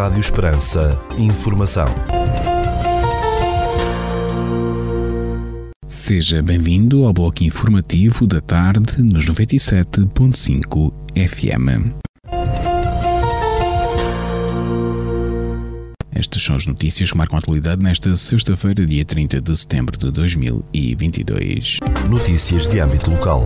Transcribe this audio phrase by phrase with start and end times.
[0.00, 0.98] Rádio Esperança.
[1.18, 1.84] Informação.
[5.86, 11.92] Seja bem-vindo ao bloco informativo da tarde nos 97.5 FM.
[16.14, 20.10] Estas são as notícias que marcam a atualidade nesta sexta-feira, dia 30 de setembro de
[20.10, 21.76] 2022.
[22.08, 23.44] Notícias de âmbito local.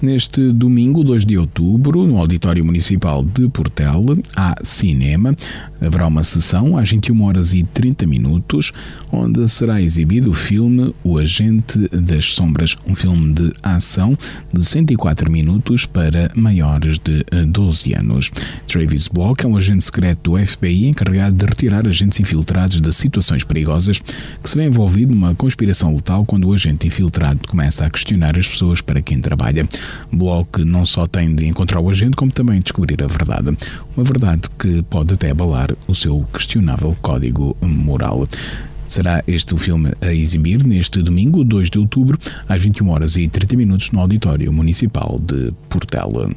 [0.00, 4.04] Neste domingo, 2 de outubro, no Auditório Municipal de Portel,
[4.36, 5.34] há cinema.
[5.80, 8.72] Haverá uma sessão às 21 horas e 30 minutos,
[9.10, 14.16] onde será exibido o filme O Agente das Sombras, um filme de ação
[14.52, 18.30] de 104 minutos para maiores de 12 anos.
[18.66, 23.44] Travis Block é um agente secreto do FBI encarregado de retirar agentes infiltrados de situações
[23.44, 28.38] perigosas que se vê envolvido numa conspiração letal quando o agente infiltrado começa a questionar
[28.38, 29.66] as pessoas para quem trabalha.
[30.12, 33.56] Block não só tem de encontrar o agente, como também descobrir a verdade.
[33.96, 38.26] Uma verdade que pode até abalar o seu questionável código moral.
[38.86, 43.26] Será este o filme a exibir neste domingo, 2 de outubro, às 21 horas e
[43.26, 46.30] 30 minutos no Auditório Municipal de Portela.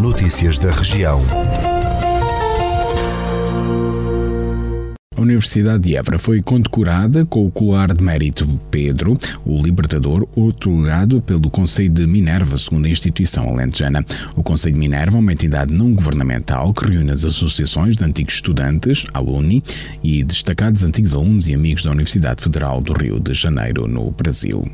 [0.00, 1.20] Notícias da região.
[5.16, 11.22] A Universidade de Évora foi condecorada com o colar de mérito Pedro, o Libertador, otorgado
[11.22, 14.04] pelo Conselho de Minerva, segundo a instituição alentejana.
[14.34, 18.34] O Conselho de Minerva é uma entidade não governamental que reúne as associações de antigos
[18.34, 19.62] estudantes, aluni
[20.02, 24.68] e destacados antigos alunos e amigos da Universidade Federal do Rio de Janeiro, no Brasil.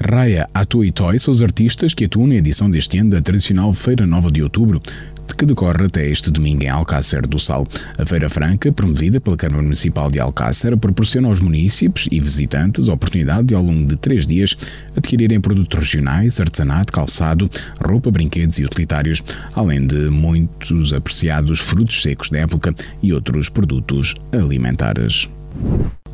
[0.00, 3.72] Raya Atua e Toy são os artistas que atuam na edição deste ano da tradicional
[3.72, 4.80] Feira Nova de Outubro,
[5.32, 7.66] que decorre até este domingo em Alcácer do Sal.
[7.98, 12.92] A Feira Franca, promovida pela Câmara Municipal de Alcácer, proporciona aos municípios e visitantes a
[12.92, 14.56] oportunidade de, ao longo de três dias,
[14.96, 17.50] adquirirem produtos regionais, artesanato, calçado,
[17.84, 19.22] roupa, brinquedos e utilitários,
[19.54, 25.28] além de muitos apreciados frutos secos da época e outros produtos alimentares.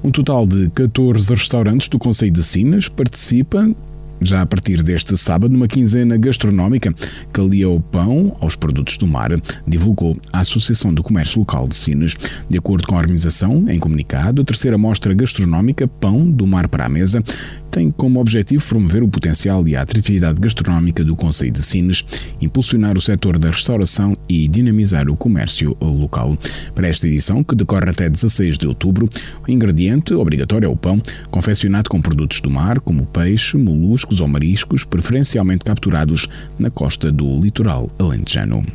[0.02, 3.74] Um total de 14 restaurantes do Conselho de Sinas participam
[4.20, 6.92] já a partir deste sábado, numa quinzena gastronómica
[7.32, 9.30] que alia o pão aos produtos do mar,
[9.66, 12.16] divulgou a Associação do Comércio Local de Sines.
[12.48, 16.86] De acordo com a organização, em comunicado, a terceira mostra gastronómica Pão do Mar para
[16.86, 17.22] a Mesa
[17.70, 22.04] tem como objetivo promover o potencial e a atratividade gastronómica do Conselho de Sines,
[22.40, 26.36] impulsionar o setor da restauração e dinamizar o comércio local.
[26.74, 29.08] Para esta edição, que decorre até 16 de outubro,
[29.46, 34.28] o ingrediente obrigatório é o pão, confeccionado com produtos do mar, como peixe, moluscos ou
[34.28, 36.28] mariscos, preferencialmente capturados
[36.58, 38.66] na costa do litoral alentejano.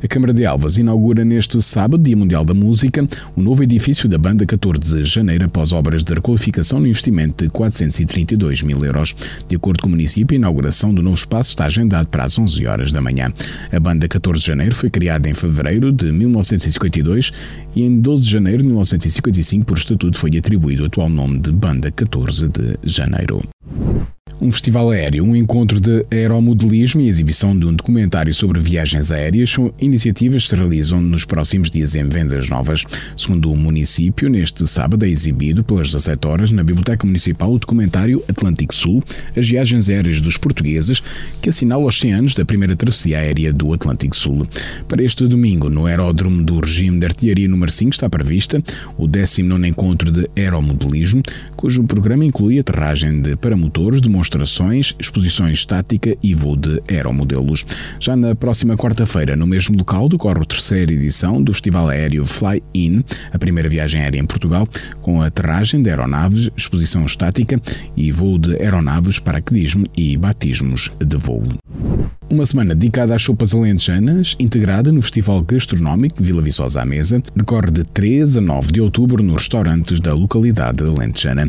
[0.00, 3.04] A Câmara de Alvas inaugura neste sábado, Dia Mundial da Música,
[3.34, 7.50] o novo edifício da banda 14 de janeiro após obras de requalificação no investimento de
[7.50, 9.16] 432 mil euros.
[9.48, 12.64] De acordo com o município, a inauguração do novo espaço está agendada para as 11
[12.64, 13.32] horas da manhã.
[13.72, 17.32] A banda 14 de janeiro foi criada em fevereiro de 1952
[17.74, 21.50] e em 12 de janeiro de 1955, por estatuto, foi atribuído o atual nome de
[21.50, 23.42] Banda 14 de Janeiro
[24.40, 29.50] um festival aéreo, um encontro de aeromodelismo e exibição de um documentário sobre viagens aéreas
[29.50, 32.84] são iniciativas que se realizam nos próximos dias em Vendas Novas.
[33.16, 38.22] Segundo o município, neste sábado é exibido pelas 17 horas na Biblioteca Municipal o documentário
[38.28, 39.02] Atlântico Sul,
[39.36, 41.02] as viagens aéreas dos portugueses,
[41.42, 44.46] que assinala os 100 anos da primeira travessia aérea do Atlântico Sul.
[44.86, 48.62] Para este domingo, no Aeródromo do Regime de Artilharia número 5 está prevista
[48.96, 51.22] o 19 encontro de aeromodelismo,
[51.56, 57.64] cujo programa inclui aterragem de paramotores, demonstrações demonstrações, exposições estática e voo de aeromodelos.
[57.98, 62.62] Já na próxima quarta-feira, no mesmo local, decorre a terceira edição do Festival Aéreo Fly
[62.74, 63.02] In,
[63.32, 64.68] a primeira viagem aérea em Portugal,
[65.00, 67.60] com aterragem de aeronaves, exposição estática
[67.96, 71.42] e voo de aeronaves, paraquedismo e batismos de voo.
[72.30, 77.70] Uma semana dedicada às sopas alentejanas, integrada no Festival Gastronómico Vila Viçosa à Mesa, decorre
[77.70, 81.48] de 3 a 9 de outubro nos restaurantes da localidade alentejana.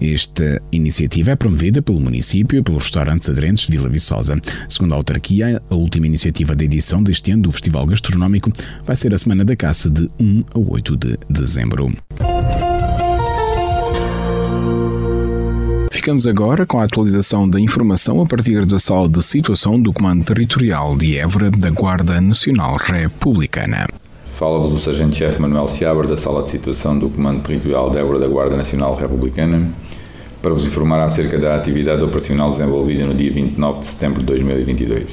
[0.00, 4.38] Esta iniciativa é promovida pelo município e pelos restaurantes aderentes de Vila Viçosa.
[4.68, 8.50] Segundo a autarquia, a última iniciativa da edição deste ano do Festival Gastronómico
[8.84, 11.92] vai ser a Semana da Caça de 1 a 8 de dezembro.
[15.90, 20.24] Ficamos agora com a atualização da informação a partir da sala de situação do Comando
[20.24, 23.88] Territorial de Évora da Guarda Nacional Republicana.
[24.24, 28.28] Fala-vos o Sargento-Chefe Manuel Seabra da Sala de Situação do Comando Territorial de Évora da
[28.28, 29.68] Guarda Nacional Republicana
[30.40, 35.06] para vos informar acerca da atividade operacional desenvolvida no dia 29 de setembro de 2022.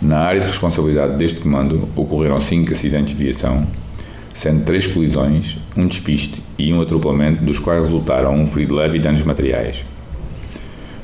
[0.00, 3.64] Na área de responsabilidade deste comando ocorreram cinco acidentes de viação,
[4.34, 9.00] sendo três colisões, um despiste e um atropelamento, dos quais resultaram um ferido leve e
[9.00, 9.84] danos materiais.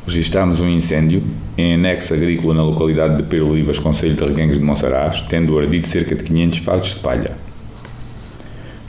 [0.05, 1.23] registámos um incêndio
[1.57, 5.87] em anexo agrícola na localidade de Pedro Olivas, Conselho de Reguengos de Monsaraz, tendo ardido
[5.87, 7.37] cerca de 500 fardos de palha.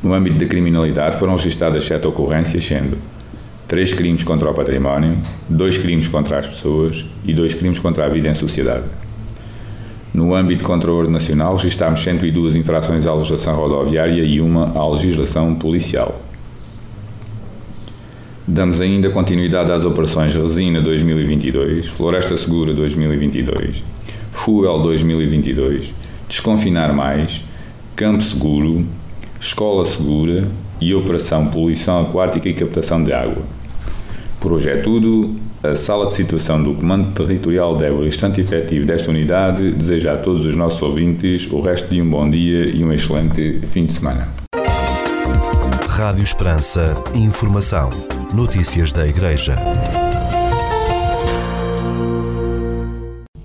[0.01, 2.97] No âmbito da criminalidade foram registadas sete ocorrências, sendo
[3.69, 5.15] três crimes contra o património,
[5.47, 8.83] dois crimes contra as pessoas e dois crimes contra a vida em sociedade.
[10.11, 14.89] No âmbito contra o ordem nacional, registámos 102 infrações à legislação rodoviária e uma à
[14.89, 16.19] legislação policial.
[18.47, 23.83] Damos ainda continuidade às operações Resina 2022, Floresta Segura 2022,
[24.31, 25.93] Fuel 2022,
[26.27, 27.43] Desconfinar Mais,
[27.95, 28.83] Campo Seguro,
[29.39, 30.47] Escola Segura
[30.81, 33.58] e Operação Poluição Aquática e Captação de Água.
[34.39, 35.35] Por hoje é tudo.
[35.61, 40.17] A sala de situação do Comando Territorial de Évora, instante efetivo desta unidade, deseja a
[40.17, 43.93] todos os nossos ouvintes o resto de um bom dia e um excelente fim de
[43.93, 44.27] semana.
[45.89, 46.95] Rádio Esperança.
[47.13, 47.89] Informação.
[48.33, 49.57] Notícias da Igreja.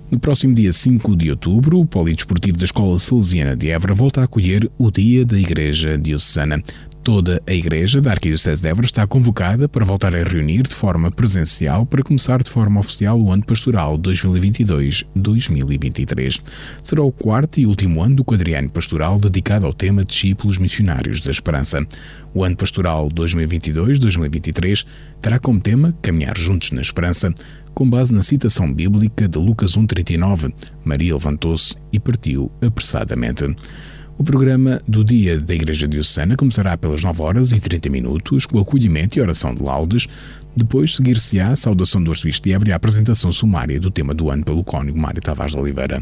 [0.09, 4.23] No próximo dia 5 de outubro, o Polidesportivo da Escola Salesiana de Évora volta a
[4.23, 6.63] acolher o Dia da Igreja Diocesana.
[7.05, 11.11] Toda a Igreja da Arquidiocese de Évora está convocada para voltar a reunir de forma
[11.11, 16.41] presencial para começar de forma oficial o ano pastoral 2022-2023.
[16.83, 21.29] Será o quarto e último ano do quadriano pastoral dedicado ao tema Discípulos Missionários da
[21.29, 21.85] Esperança.
[22.33, 24.83] O ano pastoral 2022-2023
[25.21, 27.31] terá como tema Caminhar Juntos na Esperança,
[27.75, 30.51] com base na citação bíblica de Lucas 1,39.
[30.83, 33.45] Maria levantou-se e partiu apressadamente.
[34.17, 38.57] O programa do Dia da Igreja Diocesana começará pelas 9 horas e 30 minutos, com
[38.57, 40.07] acolhimento e oração de laudes.
[40.55, 44.29] Depois seguir-se-á a saudação do Arcebispo de Évora e a apresentação sumária do tema do
[44.29, 46.01] ano pelo cônigo Mário Tavares de Oliveira.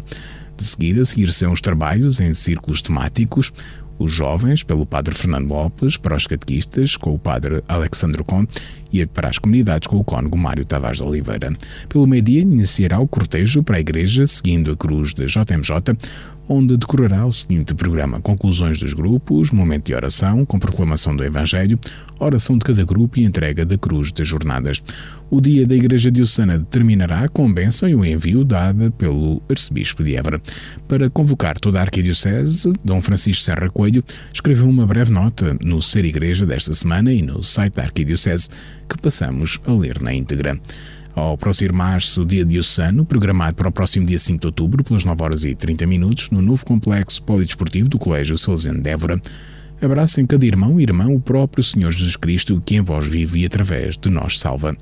[0.55, 3.51] De seguida, seguir-se-ão os trabalhos em círculos temáticos,
[3.97, 8.45] os jovens pelo Padre Fernando Lopes, para os catequistas com o Padre Alexandre Con
[8.91, 11.55] e para as comunidades com o cônego Mário Tavares de Oliveira.
[11.89, 15.97] Pelo meio-dia iniciará o cortejo para a igreja, seguindo a cruz da JMJ,
[16.47, 21.79] onde decorará o seguinte programa: conclusões dos grupos, momento de oração, com proclamação do Evangelho,
[22.19, 24.83] oração de cada grupo e entrega da cruz das jornadas.
[25.29, 30.03] O dia da Igreja Diocesana terminará com a bênção e o envio dada pelo Arcebispo
[30.03, 30.39] de Évora.
[30.87, 36.05] Para convocar toda a Arquidiocese, Dom Francisco Serra Coelho escreveu uma breve nota no Ser
[36.05, 38.47] Igreja desta semana e no site da Arquidiocese
[38.87, 40.59] que passamos a ler na íntegra.
[41.15, 45.23] Ao aproximar-se o dia diocesano, programado para o próximo dia 5 de outubro, pelas 9
[45.23, 49.21] horas e 30 minutos, no novo complexo polidesportivo do Colégio Salesiano de Évora,
[49.79, 53.45] abracem cada irmão e irmã o próprio Senhor Jesus Cristo, que em vós vive e
[53.45, 54.75] através de nós salva.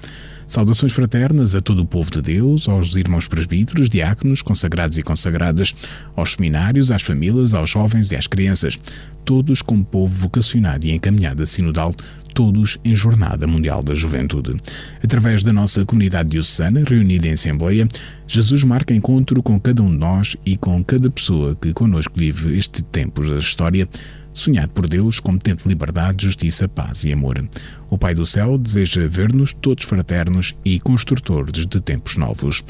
[0.47, 5.73] Saudações fraternas a todo o povo de Deus, aos irmãos presbíteros, diáconos, consagrados e consagradas,
[6.15, 8.77] aos seminários, às famílias, aos jovens e às crianças,
[9.23, 11.95] todos como povo vocacionado e encaminhado a sinodal,
[12.33, 14.55] todos em Jornada Mundial da Juventude.
[15.03, 17.87] Através da nossa comunidade diocesana, reunida em Assembleia,
[18.27, 22.57] Jesus marca encontro com cada um de nós e com cada pessoa que conosco vive
[22.57, 23.87] este tempo da história,
[24.33, 27.47] sonhado por Deus como tempo de liberdade, justiça, paz e amor.
[27.89, 32.63] O Pai do Céu deseja ver-nos todos fraternos e construtores de tempos novos.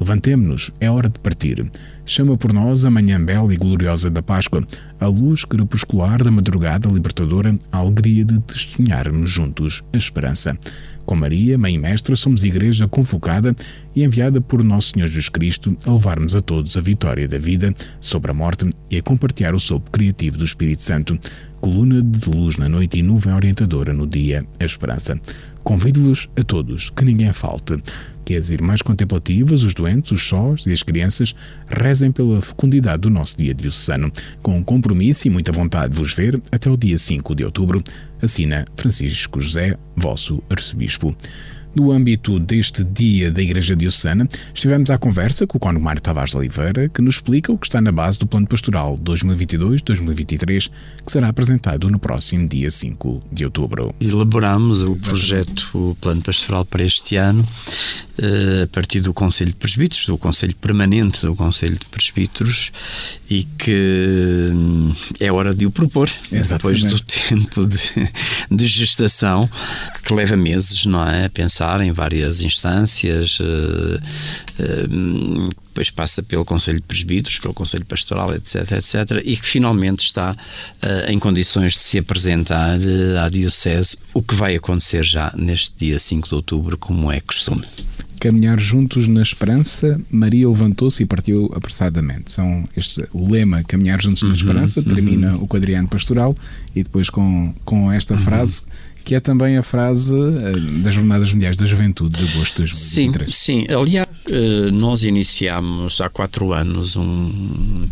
[0.00, 1.68] Levantemo-nos, é hora de partir.
[2.08, 4.66] Chama por nós a manhã bela e gloriosa da Páscoa,
[4.98, 10.58] a luz crepuscular da madrugada libertadora, a alegria de testemunharmos juntos a esperança.
[11.04, 13.54] Com Maria, Mãe e Mestra, somos igreja convocada
[13.94, 17.74] e enviada por Nosso Senhor Jesus Cristo a levarmos a todos a vitória da vida
[18.00, 21.18] sobre a morte e a compartilhar o sopro criativo do Espírito Santo,
[21.60, 25.20] coluna de luz na noite e nuvem orientadora no dia, a esperança.
[25.68, 27.76] Convido-vos a todos que ninguém falte,
[28.24, 31.34] que as irmãs contemplativas, os doentes, os sós e as crianças
[31.68, 34.10] rezem pela fecundidade do nosso dia diocesano,
[34.42, 37.84] com compromisso e muita vontade de vos ver até o dia 5 de outubro,
[38.22, 41.14] assina Francisco José, vosso arcebispo.
[41.78, 46.32] No âmbito deste dia da Igreja Diocesana, estivemos à conversa com o Cônigo Mário Tavares
[46.32, 50.72] de Oliveira, que nos explica o que está na base do Plano Pastoral 2022-2023,
[51.06, 53.94] que será apresentado no próximo dia 5 de outubro.
[54.00, 57.46] Elaboramos o projeto o Plano Pastoral para este ano
[58.20, 62.72] eh, a partir do Conselho de Presbíteros, do Conselho Permanente do Conselho de Presbíteros,
[63.30, 66.82] e que hum, é hora de o propor, Exatamente.
[66.82, 68.10] depois do tempo de,
[68.50, 69.48] de gestação,
[70.02, 71.26] que leva meses, não é?
[71.26, 73.44] A pensar em várias instâncias, uh,
[74.60, 80.00] uh, depois passa pelo Conselho de Presbíteros, pelo Conselho Pastoral, etc, etc, e que finalmente
[80.00, 82.78] está uh, em condições de se apresentar
[83.22, 87.62] à Diocese, o que vai acontecer já neste dia 5 de outubro, como é costume.
[88.18, 92.32] caminhar juntos na esperança, Maria levantou-se e partiu apressadamente.
[92.32, 95.44] São este, o lema caminhar juntos na uhum, esperança, termina uhum.
[95.44, 96.34] o quadriano pastoral
[96.74, 98.20] e depois com, com esta uhum.
[98.20, 98.62] frase
[99.08, 103.34] que é também a frase uh, das Jornadas Mundiais da Juventude de agosto de 2023.
[103.34, 103.74] Sim, sim.
[103.74, 107.88] Aliás, uh, nós iniciámos há quatro anos um,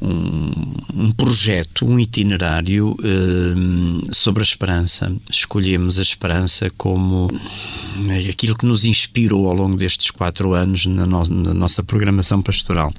[0.00, 0.52] um,
[0.94, 5.12] um, projeto, um itinerário uh, sobre a esperança.
[5.28, 7.28] Escolhemos a esperança como
[8.16, 12.94] aquilo que nos inspirou ao longo destes quatro anos na, no, na nossa programação pastoral.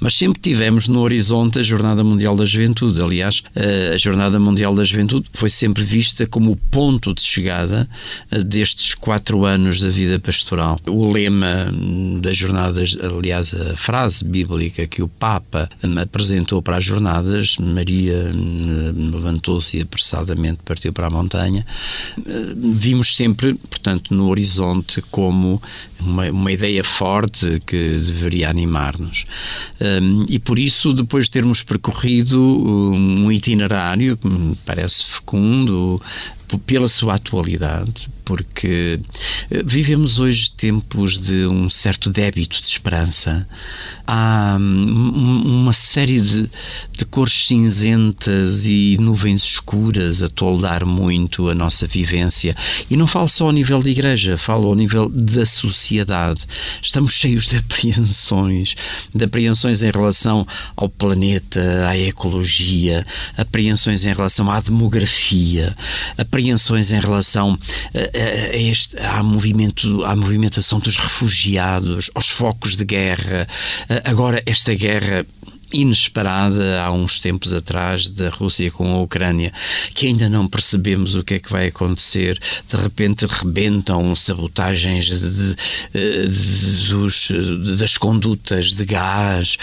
[0.00, 3.00] Mas sempre tivemos no horizonte a Jornada Mundial da Juventude.
[3.00, 7.88] Aliás, eh, a Jornada Mundial da Juventude foi sempre vista como o ponto de chegada
[8.30, 10.80] eh, destes quatro anos da vida pastoral.
[10.86, 11.72] O lema
[12.20, 15.68] das jornadas, aliás, a frase bíblica que o Papa
[16.00, 18.30] apresentou para as jornadas, Maria
[19.12, 21.64] levantou-se e apressadamente partiu para a montanha,
[22.56, 25.62] vimos sempre, portanto, no horizonte como
[26.00, 29.26] uma, uma ideia forte que deveria animar-nos.
[29.80, 36.00] Um, e por isso, depois de termos percorrido um itinerário que me parece fecundo,
[36.66, 38.98] pela sua atualidade, porque
[39.50, 43.48] eh, vivemos hoje tempos de um certo débito de esperança.
[44.04, 46.50] Há hum, uma série de,
[46.92, 52.56] de cores cinzentas e nuvens escuras a toldar muito a nossa vivência.
[52.90, 56.40] E não falo só ao nível da igreja, falo ao nível da sociedade.
[56.82, 58.74] Estamos cheios de apreensões,
[59.14, 63.06] de apreensões em relação ao planeta, à ecologia,
[63.36, 65.76] apreensões em relação à demografia,
[66.18, 67.56] apreensões em relação
[68.16, 73.46] a, a, a este, à, movimento, à movimentação dos refugiados, aos focos de guerra.
[74.04, 75.26] Agora, esta guerra
[75.72, 79.52] inesperada há uns tempos atrás da Rússia com a Ucrânia,
[79.94, 82.38] que ainda não percebemos o que é que vai acontecer.
[82.68, 87.28] De repente rebentam sabotagens de, de, de, dos,
[87.78, 89.58] das condutas de gás,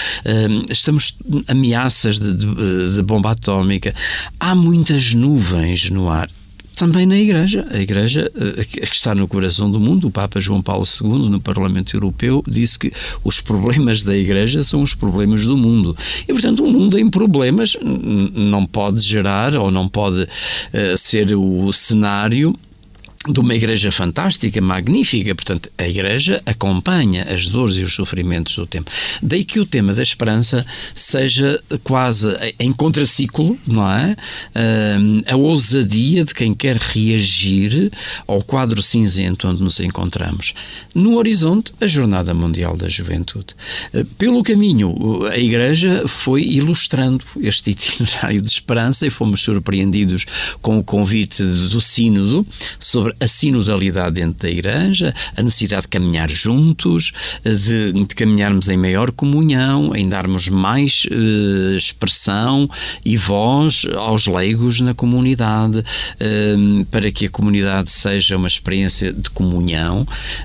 [0.69, 1.17] estamos
[1.47, 3.95] ameaças de bomba atómica.
[4.39, 6.29] Há muitas nuvens no ar
[6.75, 7.65] também na Igreja.
[7.71, 11.39] A Igreja, eh, que está no coração do mundo, o Papa João Paulo II, no
[11.39, 12.91] Parlamento Europeu, disse que
[13.23, 15.95] os problemas da Igreja são os problemas do mundo.
[16.27, 21.71] E, portanto, um mundo em problemas não pode gerar ou não pode uh, ser o
[21.71, 22.53] cenário
[23.27, 25.33] de uma igreja fantástica, magnífica.
[25.33, 28.91] Portanto, a igreja acompanha as dores e os sofrimentos do tempo.
[29.21, 32.27] Daí que o tema da esperança seja quase
[32.59, 34.15] em contraciclo, não é?
[35.27, 37.91] a ousadia de quem quer reagir
[38.27, 40.53] ao quadro cinzento onde nos encontramos.
[40.93, 43.55] No horizonte, a Jornada Mundial da Juventude.
[43.93, 50.25] Ah, pelo caminho, a igreja foi ilustrando este itinerário de esperança e fomos surpreendidos
[50.61, 52.45] com o convite do Sínodo
[52.79, 57.11] sobre a sinodalidade dentro da Igreja, a necessidade de caminhar juntos,
[57.43, 62.69] de, de caminharmos em maior comunhão, em darmos mais uh, expressão
[63.03, 69.29] e voz aos leigos na comunidade, uh, para que a comunidade seja uma experiência de
[69.29, 70.01] comunhão.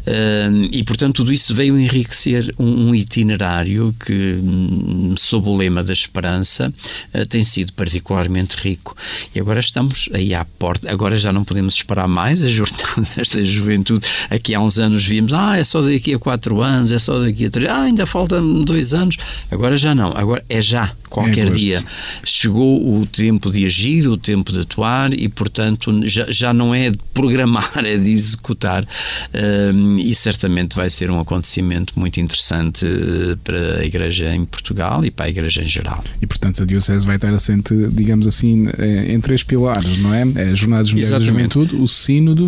[0.06, 5.82] Uh, e, portanto, tudo isso veio enriquecer um, um itinerário que, hum, sob o lema
[5.82, 6.72] da esperança,
[7.28, 8.96] tem sido particularmente rico.
[9.34, 14.06] E agora estamos aí à porta, agora já não podemos esperar mais, a desta juventude.
[14.30, 17.46] Aqui há uns anos vimos, ah, é só daqui a quatro anos, é só daqui
[17.46, 19.16] a três, ah, ainda faltam dois anos.
[19.50, 21.84] Agora já não, agora é já, qualquer é dia.
[22.24, 26.90] Chegou o tempo de agir, o tempo de atuar e, portanto, já, já não é
[26.90, 28.86] de programar, é de executar.
[29.74, 35.04] Um, e certamente vai ser um acontecimento muito interessante eh, para a Igreja em Portugal
[35.04, 36.02] e para a Igreja em geral.
[36.20, 40.22] E, portanto, a Diocese vai estar assente, digamos assim, eh, em três pilares, não é?
[40.36, 42.47] é Jornadas Mundiais da Juventude, o Sínodo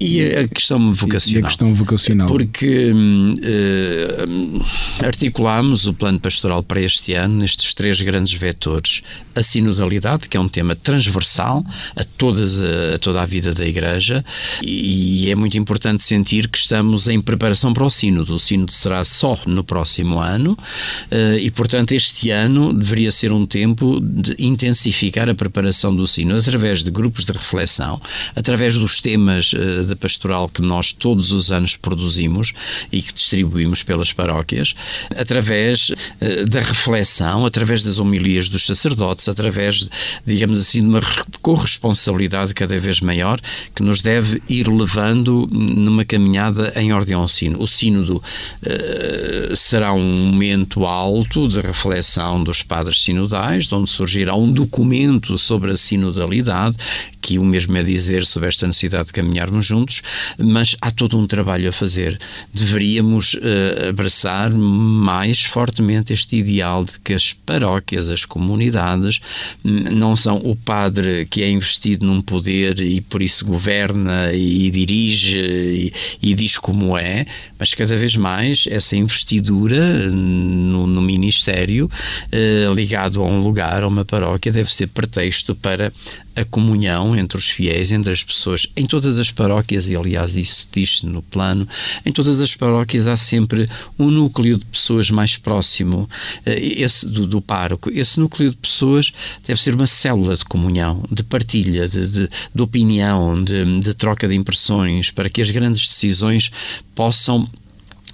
[0.00, 1.42] e a questão vocacional.
[1.42, 2.26] E a questão vocacional.
[2.26, 4.64] Porque uh,
[5.04, 9.02] articulámos o plano pastoral para este ano nestes três grandes vetores.
[9.34, 11.62] A sinodalidade, que é um tema transversal
[11.94, 14.24] a, todas a, a toda a vida da Igreja,
[14.62, 18.34] e, e, é muito importante sentir que estamos em preparação para o sínodo.
[18.34, 23.44] O sínodo será só no próximo ano, uh, e portanto este ano deveria ser um
[23.44, 28.00] tempo de intensificar a preparação do sínodo através de grupos de reflexão,
[28.34, 32.52] através dos temas uh, da pastoral que nós todos os anos produzimos
[32.90, 34.74] e que distribuímos pelas paróquias,
[35.16, 39.88] através uh, da reflexão, através das homilias dos sacerdotes, através,
[40.24, 41.00] digamos assim, de uma
[41.42, 43.40] corresponsabilidade cada vez maior
[43.74, 47.62] que nos deve ir levando numa caminhada em ordem ao sino.
[47.62, 54.52] O sínodo uh, será um momento alto de reflexão dos padres sinodais, onde surgirá um
[54.52, 56.76] documento sobre a sinodalidade,
[57.20, 60.02] que o mesmo é dizer sobre esta necessidade de caminharmos juntos juntos,
[60.38, 62.18] mas há todo um trabalho a fazer.
[62.52, 69.20] Deveríamos uh, abraçar mais fortemente este ideal de que as paróquias, as comunidades,
[69.64, 74.70] hum, não são o padre que é investido num poder e por isso governa e
[74.70, 77.26] dirige e, e diz como é,
[77.58, 83.88] mas cada vez mais essa investidura no, no ministério uh, ligado a um lugar, a
[83.88, 85.92] uma paróquia, deve ser pretexto para
[86.34, 90.68] a comunhão entre os fiéis, entre as pessoas, em todas as paróquias, e aliás isso
[90.72, 91.66] diz no plano,
[92.04, 96.08] em todas as paróquias há sempre um núcleo de pessoas mais próximo,
[96.44, 97.90] eh, esse do, do pároco.
[97.92, 99.12] Esse núcleo de pessoas
[99.46, 104.26] deve ser uma célula de comunhão, de partilha, de, de, de opinião, de, de troca
[104.28, 106.50] de impressões, para que as grandes decisões
[106.94, 107.48] possam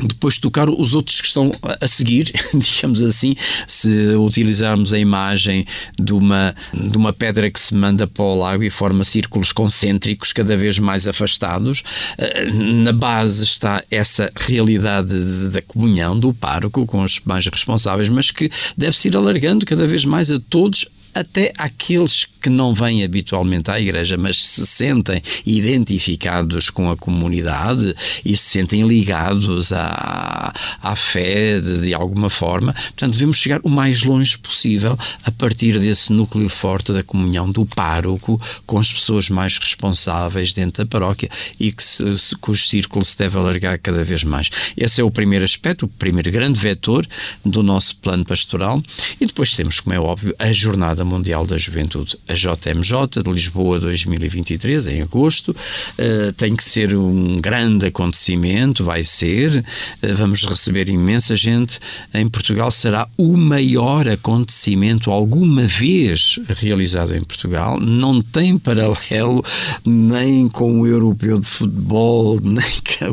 [0.01, 3.35] depois tocar os outros que estão a seguir, digamos assim,
[3.67, 5.67] se utilizarmos a imagem
[5.99, 10.33] de uma, de uma pedra que se manda para o lago e forma círculos concêntricos
[10.33, 11.83] cada vez mais afastados,
[12.19, 15.15] eh, na base está essa realidade
[15.51, 20.05] da comunhão do pároco com os mais responsáveis, mas que deve-se ir alargando cada vez
[20.05, 20.87] mais a todos
[21.17, 27.95] até aqueles que não vêm habitualmente à igreja, mas se sentem identificados com a comunidade
[28.25, 32.73] e se sentem ligados à, à fé de, de alguma forma.
[32.73, 37.65] Portanto, devemos chegar o mais longe possível a partir desse núcleo forte da comunhão do
[37.65, 43.05] pároco com as pessoas mais responsáveis dentro da paróquia e que se, se, cujo círculo
[43.05, 44.51] se deve alargar cada vez mais.
[44.77, 47.07] Esse é o primeiro aspecto, o primeiro grande vetor
[47.45, 48.83] do nosso plano pastoral.
[49.19, 53.81] E depois temos, como é óbvio, a Jornada Mundial da Juventude, a JMJ de Lisboa
[53.81, 55.51] 2023, em agosto.
[55.51, 59.65] Uh, tem que ser um grande acontecimento, vai ser.
[60.03, 61.79] Uh, vamos receber imensa gente.
[62.13, 67.81] Em Portugal será o maior acontecimento alguma vez realizado em Portugal.
[67.81, 69.45] Não tem paralelo
[69.85, 72.65] nem com o Europeu de Futebol, nem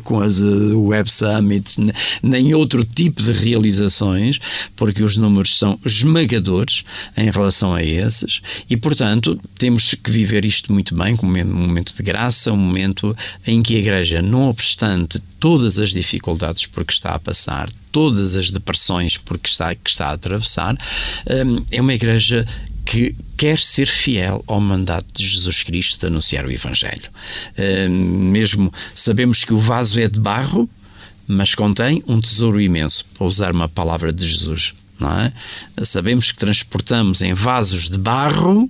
[0.04, 1.78] com as uh, Web Summits,
[2.22, 4.40] nem outro tipo de realizações,
[4.76, 6.84] porque os números são esmagadores
[7.16, 11.96] em relação a esses e, portanto, temos que viver isto muito bem, como um momento
[11.96, 16.94] de graça, um momento em que a Igreja, não obstante todas as dificuldades por que
[16.94, 21.82] está a passar, todas as depressões por que está, que está a atravessar, hum, é
[21.82, 22.48] uma Igreja
[22.86, 27.10] que quer ser fiel ao mandato de Jesus Cristo de anunciar o Evangelho.
[27.58, 30.70] Hum, mesmo sabemos que o vaso é de barro,
[31.28, 34.74] mas contém um tesouro imenso, para usar uma palavra de Jesus
[35.12, 35.32] é?
[35.86, 38.70] Sabemos que transportamos em vasos de barro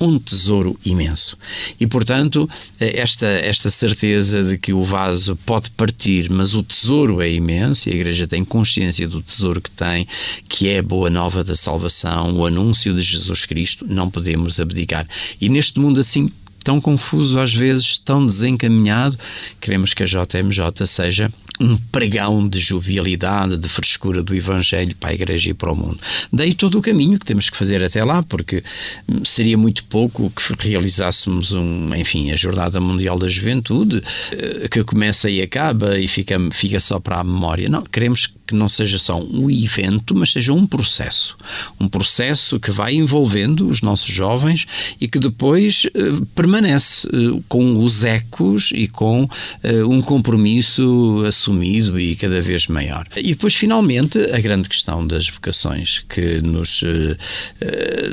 [0.00, 1.36] um tesouro imenso.
[1.78, 7.30] E, portanto, esta, esta certeza de que o vaso pode partir, mas o tesouro é
[7.30, 10.08] imenso, e a Igreja tem consciência do tesouro que tem,
[10.48, 15.06] que é a boa nova da salvação, o anúncio de Jesus Cristo, não podemos abdicar.
[15.38, 16.30] E neste mundo assim
[16.64, 19.18] tão confuso, às vezes tão desencaminhado,
[19.60, 21.30] queremos que a JMJ seja
[21.60, 25.98] um pregão de jovialidade, de frescura do Evangelho para a Igreja e para o mundo.
[26.32, 28.64] Daí todo o caminho que temos que fazer até lá, porque
[29.06, 34.82] hum, seria muito pouco que realizássemos um, enfim, a Jornada Mundial da Juventude, eh, que
[34.82, 37.68] começa e acaba e fica, fica só para a memória.
[37.68, 41.36] Não, queremos que não seja só um evento, mas seja um processo.
[41.78, 44.66] Um processo que vai envolvendo os nossos jovens
[45.00, 51.98] e que depois uh, permanece uh, com os ecos e com uh, um compromisso assumido
[51.98, 53.06] e cada vez maior.
[53.16, 56.82] E depois, finalmente, a grande questão das vocações que nos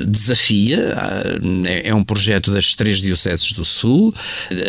[0.06, 0.95] desafia.
[1.65, 4.13] É, é um projeto das três dioceses do Sul.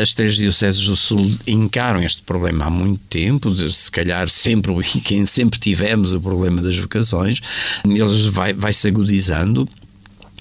[0.00, 4.72] As três dioceses do Sul encaram este problema há muito tempo, de, se calhar sempre,
[5.26, 7.40] sempre sempre tivemos o problema das vocações,
[7.84, 9.68] ele vai, vai se agudizando.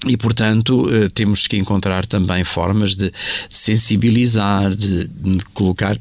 [0.06, 3.12] E, portanto, eh, temos que encontrar também formas de
[3.50, 5.98] sensibilizar, de, de colocar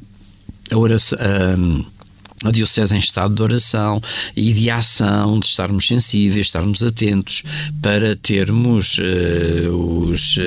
[0.72, 1.18] a oração.
[1.20, 1.97] A,
[2.44, 4.02] a Diocese em estado de oração
[4.36, 7.44] e de ação, de estarmos sensíveis, estarmos atentos
[7.82, 10.42] para termos uh, os, uh,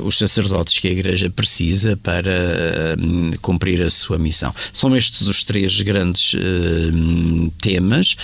[0.00, 2.96] uh, os sacerdotes que a Igreja precisa para
[3.42, 4.54] cumprir a sua missão.
[4.72, 6.34] São estes os três grandes
[7.60, 8.16] temas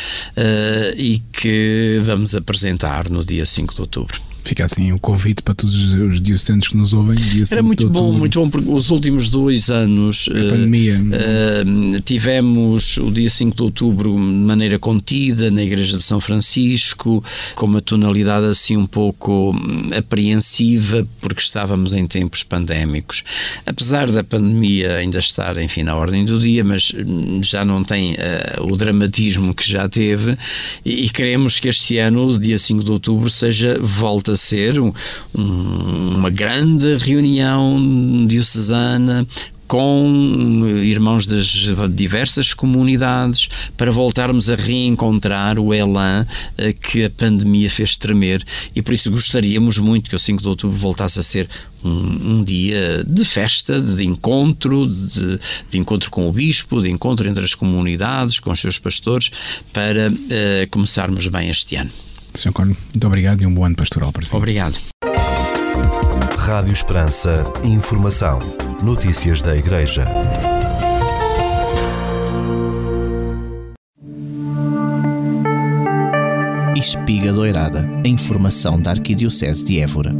[0.96, 4.31] e que vamos apresentar no dia 5 de outubro.
[4.44, 7.16] Fica assim o convite para todos os dioceses que nos ouvem.
[7.50, 11.00] Era muito bom, muito bom, porque os últimos dois anos a pandemia.
[11.00, 17.24] Uh, tivemos o dia 5 de outubro de maneira contida na Igreja de São Francisco,
[17.54, 23.22] com uma tonalidade assim um pouco hum, apreensiva, porque estávamos em tempos pandémicos.
[23.64, 28.14] Apesar da pandemia ainda estar, enfim, na ordem do dia, mas hum, já não tem
[28.14, 30.36] uh, o dramatismo que já teve,
[30.84, 34.80] e, e queremos que este ano, o dia 5 de outubro, seja volta a ser
[34.80, 34.92] um,
[35.34, 39.26] um, uma grande reunião diocesana
[39.72, 41.46] com irmãos das
[41.94, 46.26] diversas comunidades, para voltarmos a reencontrar o elan
[46.78, 48.44] que a pandemia fez tremer
[48.76, 51.48] e por isso gostaríamos muito que o 5 de outubro voltasse a ser
[51.82, 55.40] um, um dia de festa, de encontro, de,
[55.70, 59.30] de, encontro com o bispo, de encontro entre as comunidades, com os seus pastores,
[59.72, 61.90] para uh, começarmos bem este ano.
[62.34, 62.52] Sr.
[62.52, 64.34] Corno, muito obrigado e um bom ano pastoral para si.
[64.34, 64.78] Obrigado.
[66.38, 67.44] Rádio Esperança.
[67.62, 68.38] Informação.
[68.82, 70.04] Notícias da Igreja.
[76.76, 77.88] Espiga Doirada.
[78.04, 80.12] A informação da Arquidiocese de Évora.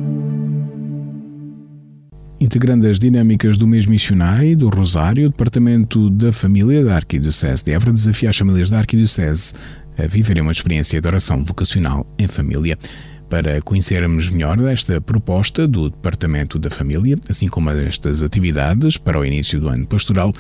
[2.41, 7.65] Integrando as dinâmicas do mês missionário e do Rosário, o Departamento da Família da Arquidiocese
[7.65, 9.55] de Évora desafia as famílias da Arquidiocese
[9.99, 12.79] a viverem uma experiência de oração vocacional em família.
[13.29, 19.25] Para conhecermos melhor esta proposta do Departamento da Família, assim como estas atividades para o
[19.25, 20.33] início do ano pastoral,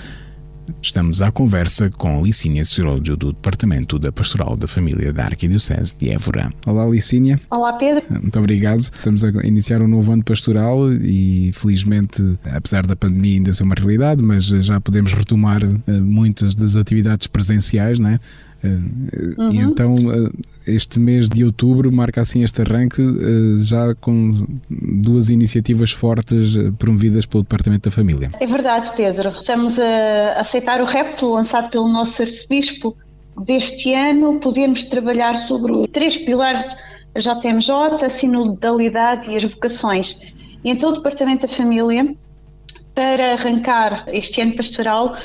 [0.80, 6.10] Estamos à conversa com Licínia Ciródio, do Departamento da Pastoral da Família da Arquidiocese de
[6.10, 6.52] Évora.
[6.66, 7.40] Olá, Licínia.
[7.50, 8.04] Olá, Pedro.
[8.10, 8.80] Muito obrigado.
[8.80, 13.74] Estamos a iniciar um novo ano pastoral e, felizmente, apesar da pandemia ainda ser uma
[13.74, 18.20] realidade, mas já podemos retomar eh, muitas das atividades presenciais, não é?
[18.64, 19.52] Uhum.
[19.52, 19.94] E então
[20.66, 23.02] este mês de outubro marca assim este arranque
[23.58, 28.30] já com duas iniciativas fortes promovidas pelo Departamento da Família.
[28.38, 29.30] É verdade, Pedro.
[29.30, 32.96] Estamos a aceitar o repto lançado pelo nosso arcebispo
[33.44, 34.38] deste ano.
[34.38, 36.64] Podemos trabalhar sobre três pilares
[37.14, 40.16] a JMJ, a sinodalidade e as vocações.
[40.64, 42.14] E então o Departamento da Família,
[42.94, 45.16] para arrancar este ano pastoral,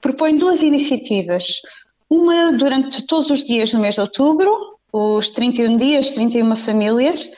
[0.00, 1.60] propõe duas iniciativas.
[2.08, 7.30] Uma durante todos os dias do mês de outubro, os 31 dias, 31 famílias,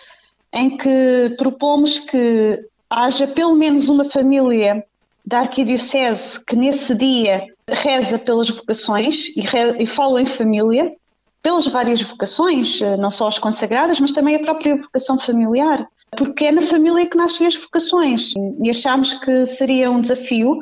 [0.52, 4.85] em que propomos que haja pelo menos uma família
[5.24, 10.94] da Arquidiocese que nesse dia reza pelas vocações e, re, e fala em família,
[11.42, 16.52] pelas várias vocações, não só as consagradas, mas também a própria vocação familiar, porque é
[16.52, 18.33] na família que nascem as vocações.
[18.61, 20.59] E achámos que seria um desafio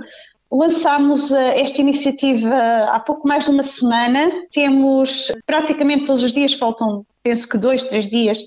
[0.50, 2.54] Lançámos eh, esta iniciativa
[2.88, 4.30] há pouco mais de uma semana.
[4.52, 8.44] Temos praticamente todos os dias, faltam penso que dois, três dias,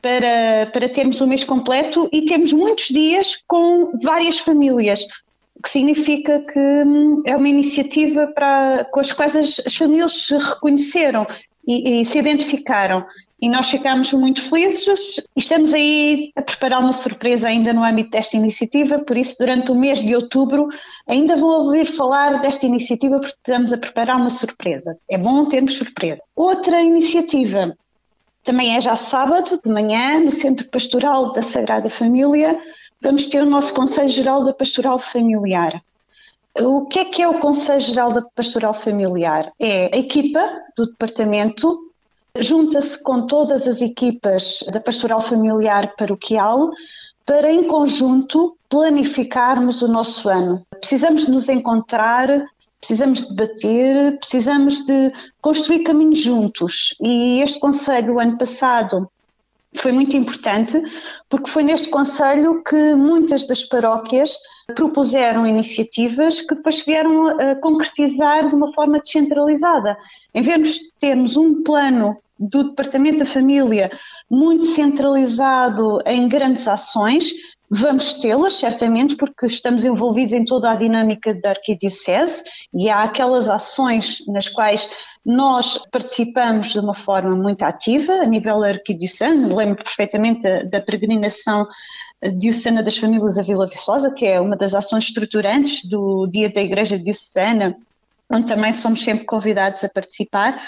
[0.00, 5.06] para, para termos o mês completo e temos muitos dias com várias famílias,
[5.54, 10.12] o que significa que hum, é uma iniciativa para, com as quais as, as famílias
[10.12, 11.26] se reconheceram
[11.66, 13.04] e, e se identificaram
[13.44, 18.38] e nós ficamos muito felizes estamos aí a preparar uma surpresa ainda no âmbito desta
[18.38, 20.66] iniciativa, por isso durante o mês de outubro
[21.06, 24.96] ainda vão ouvir falar desta iniciativa porque estamos a preparar uma surpresa.
[25.10, 26.22] É bom termos surpresa.
[26.34, 27.76] Outra iniciativa
[28.42, 32.58] também é já sábado de manhã no Centro Pastoral da Sagrada Família,
[33.02, 35.82] vamos ter o nosso Conselho Geral da Pastoral Familiar.
[36.60, 39.52] O que é que é o Conselho Geral da Pastoral Familiar?
[39.60, 40.40] É a equipa
[40.74, 41.92] do departamento
[42.40, 46.70] junta-se com todas as equipas da Pastoral Familiar Paroquial
[47.24, 50.66] para, em conjunto, planificarmos o nosso ano.
[50.80, 52.28] Precisamos de nos encontrar,
[52.80, 56.94] precisamos de debater, precisamos de construir caminhos juntos.
[57.00, 59.08] E este Conselho, ano passado,
[59.76, 60.82] foi muito importante,
[61.28, 64.36] porque foi neste Conselho que muitas das paróquias
[64.74, 69.96] propuseram iniciativas que depois vieram a concretizar de uma forma descentralizada.
[70.34, 73.90] Em vez de termos um plano do Departamento da Família
[74.30, 77.32] muito centralizado em grandes ações.
[77.70, 83.48] Vamos tê-las, certamente, porque estamos envolvidos em toda a dinâmica da Arquidiocese e há aquelas
[83.48, 84.88] ações nas quais
[85.24, 89.56] nós participamos de uma forma muito ativa a nível arquidiocesano.
[89.56, 91.66] Lembro perfeitamente da, peregrinação
[92.36, 96.60] diocesana das famílias a Vila Viçosa, que é uma das ações estruturantes do Dia da
[96.60, 97.74] Igreja Diocesana,
[98.30, 100.60] onde também somos sempre convidados a participar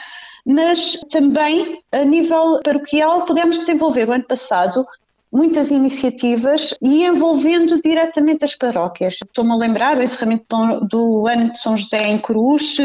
[0.47, 4.87] mas também a nível paroquial pudemos desenvolver o ano passado
[5.33, 9.15] muitas iniciativas e envolvendo diretamente as paróquias.
[9.15, 10.47] Estou-me a lembrar o encerramento
[10.89, 12.79] do ano de São José em Cruz,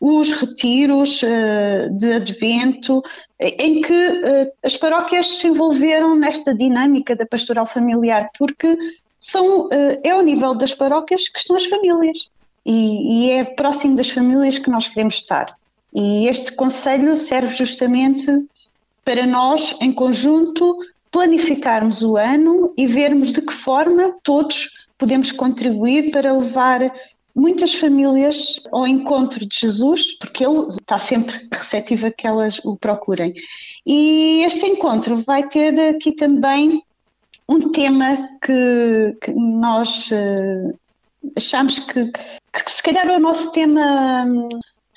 [0.00, 3.02] os retiros eh, de advento,
[3.38, 8.78] em que eh, as paróquias se envolveram nesta dinâmica da pastoral familiar, porque
[9.18, 12.30] são, eh, é ao nível das paróquias que estão as famílias.
[12.64, 15.54] E, e é próximo das famílias que nós queremos estar.
[15.94, 18.26] E este conselho serve justamente
[19.04, 20.78] para nós, em conjunto,
[21.10, 26.92] planificarmos o ano e vermos de que forma todos podemos contribuir para levar
[27.34, 32.76] muitas famílias ao encontro de Jesus, porque ele está sempre receptivo a que elas o
[32.76, 33.32] procurem.
[33.86, 36.82] E este encontro vai ter aqui também
[37.48, 40.78] um tema que, que nós uh,
[41.36, 44.48] achamos que, que se calhar é o nosso tema hum,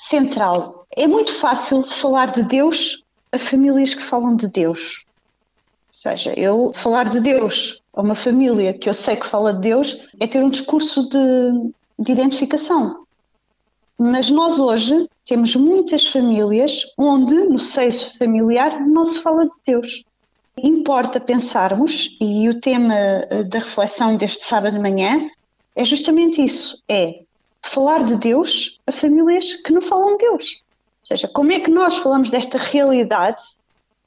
[0.04, 0.86] central.
[0.94, 5.06] É muito fácil falar de Deus a famílias que falam de Deus.
[5.88, 9.60] Ou seja, eu falar de Deus a uma família que eu sei que fala de
[9.60, 13.04] Deus é ter um discurso de, de identificação.
[13.98, 20.04] Mas nós hoje temos muitas famílias onde, no seio familiar, não se fala de Deus.
[20.56, 25.28] Importa pensarmos, e o tema eh, da reflexão deste sábado de manhã
[25.74, 27.23] é justamente isso: é
[27.64, 30.62] falar de Deus a famílias que não falam de Deus.
[30.62, 33.42] Ou seja, como é que nós falamos desta realidade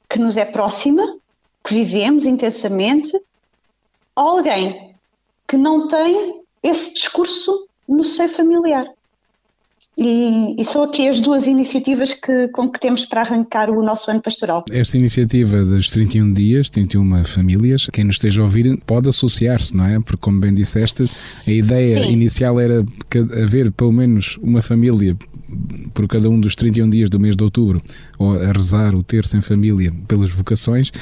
[0.08, 1.18] que nos é próxima,
[1.64, 3.14] que vivemos intensamente,
[4.16, 4.94] a alguém
[5.46, 8.88] que não tem esse discurso no seio familiar?
[10.00, 14.08] E, e, são aqui as duas iniciativas que, com que temos para arrancar o nosso
[14.08, 14.64] ano pastoral.
[14.70, 19.84] Esta iniciativa dos 31 dias, 31 famílias, quem nos esteja a ouvir pode associar-se, não
[19.84, 19.98] é?
[19.98, 21.02] Porque, como bem disseste,
[21.44, 22.12] a ideia Sim.
[22.12, 22.86] inicial era
[23.42, 25.16] haver pelo menos uma família
[25.92, 27.82] por cada um dos 31 dias do mês de outubro,
[28.20, 30.92] ou a rezar o terço em família pelas vocações,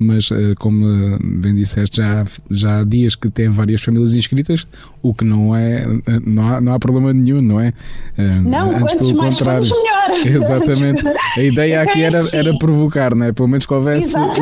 [0.00, 4.66] mas eh, como eh, bem disseste, já, já há dias que tem várias famílias inscritas,
[5.02, 7.74] o que não é, eh, não há, não há problema nenhum, não é?
[8.16, 9.68] Não, Antes pelo contrário.
[9.68, 10.24] melhor.
[10.26, 11.04] Exatamente.
[11.36, 13.32] A ideia aqui era, era provocar, não é?
[13.32, 14.32] Pelo menos que houvesse um,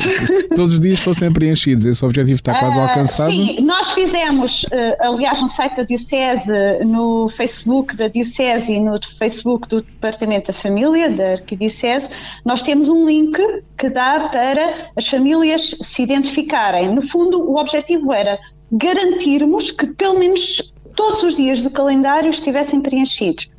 [0.56, 1.84] todos os dias fossem preenchidos.
[1.84, 3.30] Esse objetivo está quase uh, alcançado.
[3.30, 4.64] Sim, nós fizemos,
[5.00, 6.52] aliás, no site da Diocese,
[6.84, 12.08] no Facebook da Diocese e no Facebook do Departamento da Família, da Arquidiocese,
[12.44, 13.38] nós temos um link
[13.76, 16.94] que dá para as famílias se identificarem.
[16.94, 18.38] No fundo, o objetivo era
[18.70, 23.50] garantirmos que pelo menos todos os dias do calendário estivessem preenchidos.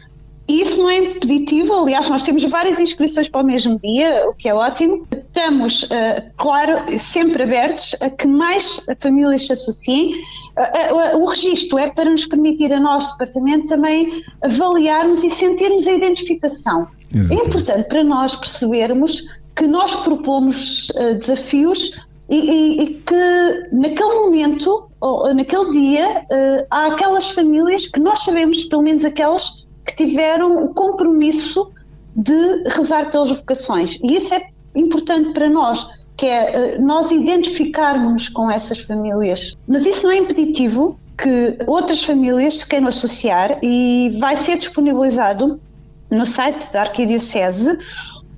[0.47, 4.33] E isso não é impeditivo, aliás, nós temos várias inscrições para o mesmo dia, o
[4.33, 5.07] que é ótimo.
[5.09, 5.87] Estamos, uh,
[6.35, 10.11] claro, sempre abertos a que mais famílias se associem.
[10.57, 15.87] Uh, uh, o registro é para nos permitir a nós, departamento, também avaliarmos e sentirmos
[15.87, 16.87] a identificação.
[17.13, 17.45] Exatamente.
[17.45, 19.23] É importante para nós percebermos
[19.55, 21.91] que nós propomos uh, desafios
[22.29, 28.23] e, e, e, que naquele momento, ou naquele dia, uh, há aquelas famílias que nós
[28.23, 31.69] sabemos, pelo menos aquelas que tiveram o compromisso
[32.15, 33.99] de rezar pelas vocações.
[34.01, 39.55] E isso é importante para nós, que é uh, nós identificarmos com essas famílias.
[39.67, 45.59] Mas isso não é impeditivo que outras famílias se queiram associar e vai ser disponibilizado
[46.13, 47.77] no site da Arquidiocese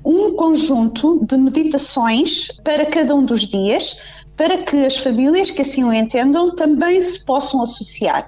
[0.05, 3.97] um conjunto de meditações para cada um dos dias,
[4.37, 8.27] para que as famílias que assim o entendam também se possam associar.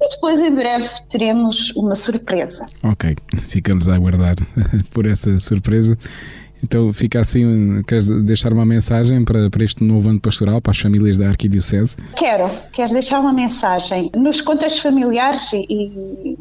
[0.00, 2.66] E depois, em breve, teremos uma surpresa.
[2.84, 3.16] Ok,
[3.48, 4.36] ficamos a aguardar
[4.94, 5.98] por essa surpresa.
[6.62, 10.78] Então fica assim, queres deixar uma mensagem para, para este novo ano pastoral, para as
[10.78, 11.96] famílias da Arquidiocese?
[12.16, 14.10] Quero, quero deixar uma mensagem.
[14.16, 16.36] Nos contextos familiares e,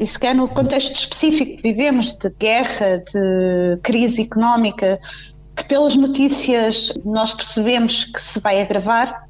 [0.00, 4.98] e sequer no contexto específico que vivemos, de guerra, de crise económica,
[5.54, 9.28] que pelas notícias nós percebemos que se vai agravar,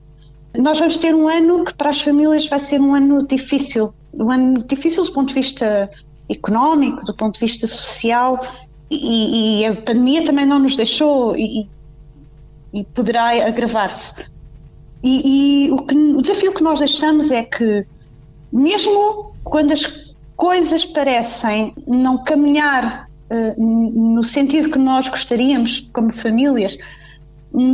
[0.57, 3.93] nós vamos ter um ano que para as famílias vai ser um ano difícil.
[4.15, 5.91] Um ano difícil do ponto de vista
[6.29, 8.41] económico, do ponto de vista social,
[8.89, 11.69] e, e a pandemia também não nos deixou e,
[12.73, 14.15] e poderá agravar-se.
[15.03, 17.85] E, e o, que, o desafio que nós deixamos é que,
[18.53, 20.10] mesmo quando as
[20.41, 26.79] coisas parecem não caminhar uh, no sentido que nós gostaríamos como famílias,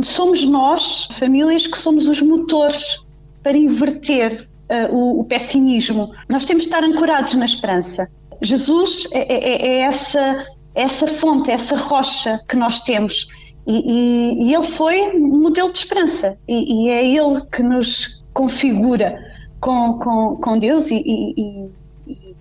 [0.03, 2.99] somos nós, famílias, que somos os motores
[3.41, 6.11] para inverter uh, o, o, pessimismo.
[6.27, 8.09] Nós temos de estar ancorados na esperança.
[8.41, 13.27] Jesus é, é, é, é essa, essa fonte, essa rocha que nós temos.
[13.65, 16.37] E, e, e ele foi modelo de esperança.
[16.45, 19.17] E, e, é ele que nos configura
[19.61, 21.01] com, com, com Deus e,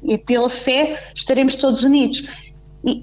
[0.07, 2.25] e pela fé estaremos todos unidos.
[2.85, 3.01] E,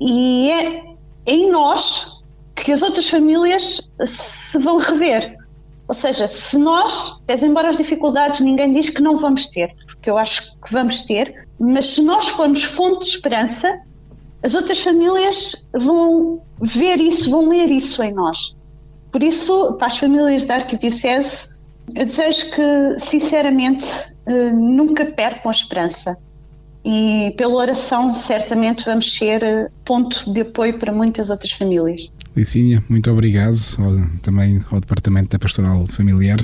[0.48, 0.84] e é,
[1.26, 2.22] é em nós
[2.56, 5.38] que as outras famílias se vão rever.
[5.88, 10.18] Ou seja, se nós, embora as dificuldades ninguém diz que não vamos ter, porque eu
[10.18, 13.82] acho que vamos ter, mas se nós formos fonte de esperança,
[14.42, 18.56] as outras famílias vão ver isso, vão ler isso em nós.
[19.12, 21.50] Por isso, para as famílias da Arquidiocese,
[21.96, 23.86] eu desejo que, sinceramente,
[24.26, 26.18] eh, nunca percam a esperança
[26.84, 32.10] e pela oração certamente vamos ser eh, ponto de apoio para muitas outras famílias.
[32.36, 36.40] Licínia, muito obrigado ao, também ao Departamento da Pastoral Familiar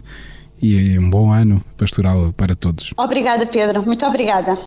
[0.62, 2.94] e um bom ano pastoral para todos.
[2.98, 3.84] Obrigada, Pedro.
[3.84, 4.60] Muito obrigada.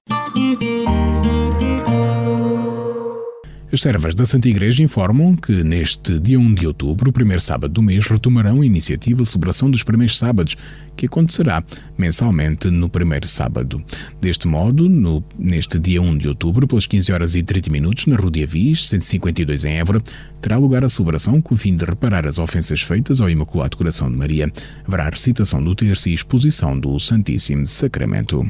[3.73, 7.73] As servas da Santa Igreja informam que neste dia 1 de outubro, o primeiro sábado
[7.73, 10.59] do mês, retomarão a iniciativa Celebração dos Primeiros Sábados,
[10.95, 11.65] que acontecerá
[11.97, 13.83] mensalmente no primeiro sábado.
[14.21, 18.17] Deste modo, no, neste dia 1 de outubro, pelas 15 horas e 30 minutos, na
[18.17, 20.03] Rua de Avis, 152 em Évora,
[20.43, 24.11] terá lugar a celebração com o fim de reparar as ofensas feitas ao Imaculado Coração
[24.11, 24.53] de Maria.
[24.87, 28.47] Haverá recitação do terço e exposição do Santíssimo Sacramento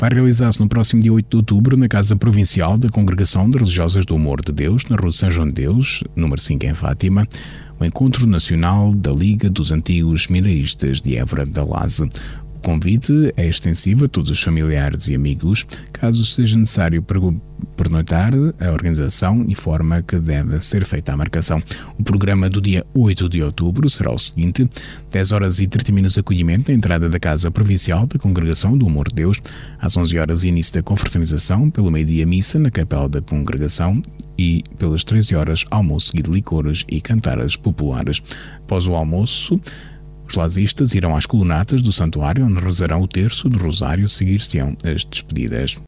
[0.00, 4.06] vai realizar-se no próximo dia 8 de outubro na Casa Provincial da Congregação de Religiosas
[4.06, 7.28] do Amor de Deus, na Rua de São João de Deus, número 5 em Fátima,
[7.78, 12.08] o Encontro Nacional da Liga dos Antigos Minaristas de Évora da Laze.
[12.60, 15.66] O convite é extensivo a todos os familiares e amigos.
[15.94, 17.02] Caso seja necessário
[17.74, 21.62] pernoitar, a organização informa que deve ser feita a marcação.
[21.98, 24.68] O programa do dia 8 de outubro será o seguinte:
[25.10, 29.08] 10 horas e 30 minutos acolhimento na entrada da Casa Provincial da Congregação do Amor
[29.08, 29.38] de Deus,
[29.78, 34.02] às 11 horas início da confraternização, pelo meio-dia missa na Capela da Congregação
[34.36, 38.22] e pelas 13 horas almoço seguido de licores e cantaras populares.
[38.58, 39.58] Após o almoço,
[40.30, 45.04] os lazistas irão às colunatas do santuário, onde rezarão o terço do rosário, seguir-se-ão as
[45.04, 45.78] despedidas.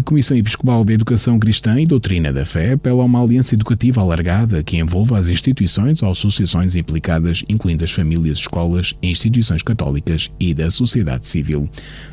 [0.08, 4.62] Comissão Episcopal de Educação Cristã e Doutrina da Fé apela a uma aliança educativa alargada
[4.62, 10.70] que envolva as instituições ou associações implicadas, incluindo as famílias, escolas instituições católicas e da
[10.70, 11.68] sociedade civil.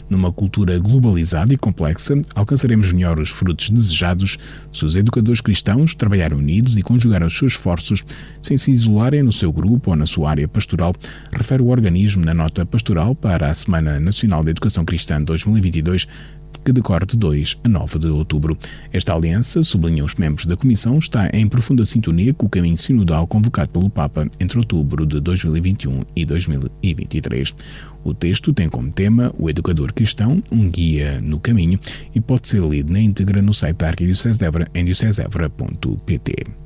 [0.09, 4.37] Numa cultura globalizada e complexa, alcançaremos melhor os frutos desejados
[4.73, 8.03] se os educadores cristãos trabalharem unidos e conjugarem os seus esforços
[8.41, 10.93] sem se isolarem no seu grupo ou na sua área pastoral,
[11.31, 16.07] refere o organismo na nota pastoral para a Semana Nacional de Educação Cristã 2022
[16.65, 18.57] que decorre de 2 a 9 de outubro.
[18.91, 23.27] Esta aliança, sublinham os membros da Comissão, está em profunda sintonia com o caminho sinodal
[23.27, 27.53] convocado pelo Papa entre outubro de 2021 e 2023.
[28.03, 31.79] O texto tem como tema O Educador Cristão, um guia no caminho,
[32.13, 36.65] e pode ser lido na íntegra no site da Arquidiocese de Évora em diocesevra.pt.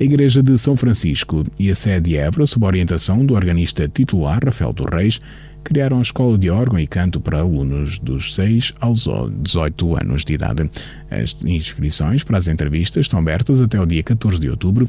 [0.00, 4.44] A Igreja de São Francisco e a sede de Évora, sob orientação do organista titular
[4.44, 5.20] Rafael dos Reis,
[5.64, 9.08] criaram a escola de órgão e canto para alunos dos 6 aos
[9.42, 10.70] 18 anos de idade.
[11.10, 14.88] As inscrições para as entrevistas estão abertas até o dia 14 de outubro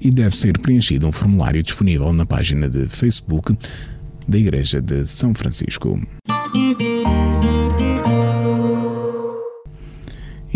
[0.00, 3.56] e deve ser preenchido um formulário disponível na página de Facebook
[4.26, 6.00] da Igreja de São Francisco.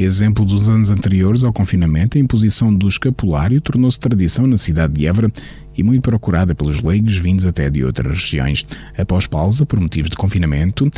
[0.05, 5.07] Exemplo dos anos anteriores ao confinamento, a imposição do escapulário tornou-se tradição na cidade de
[5.07, 5.31] Évora
[5.79, 8.67] e muito procurada pelos leigos vindos até de outras regiões.
[8.99, 10.91] Após pausa por motivos de confinamento,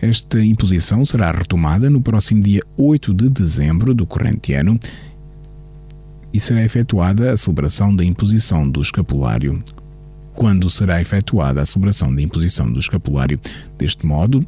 [0.00, 4.80] esta imposição será retomada no próximo dia 8 de dezembro do corrente ano
[6.32, 9.62] e será efetuada a celebração da imposição do escapulário.
[10.34, 13.38] Quando será efetuada a celebração da imposição do escapulário?
[13.76, 14.42] Deste modo,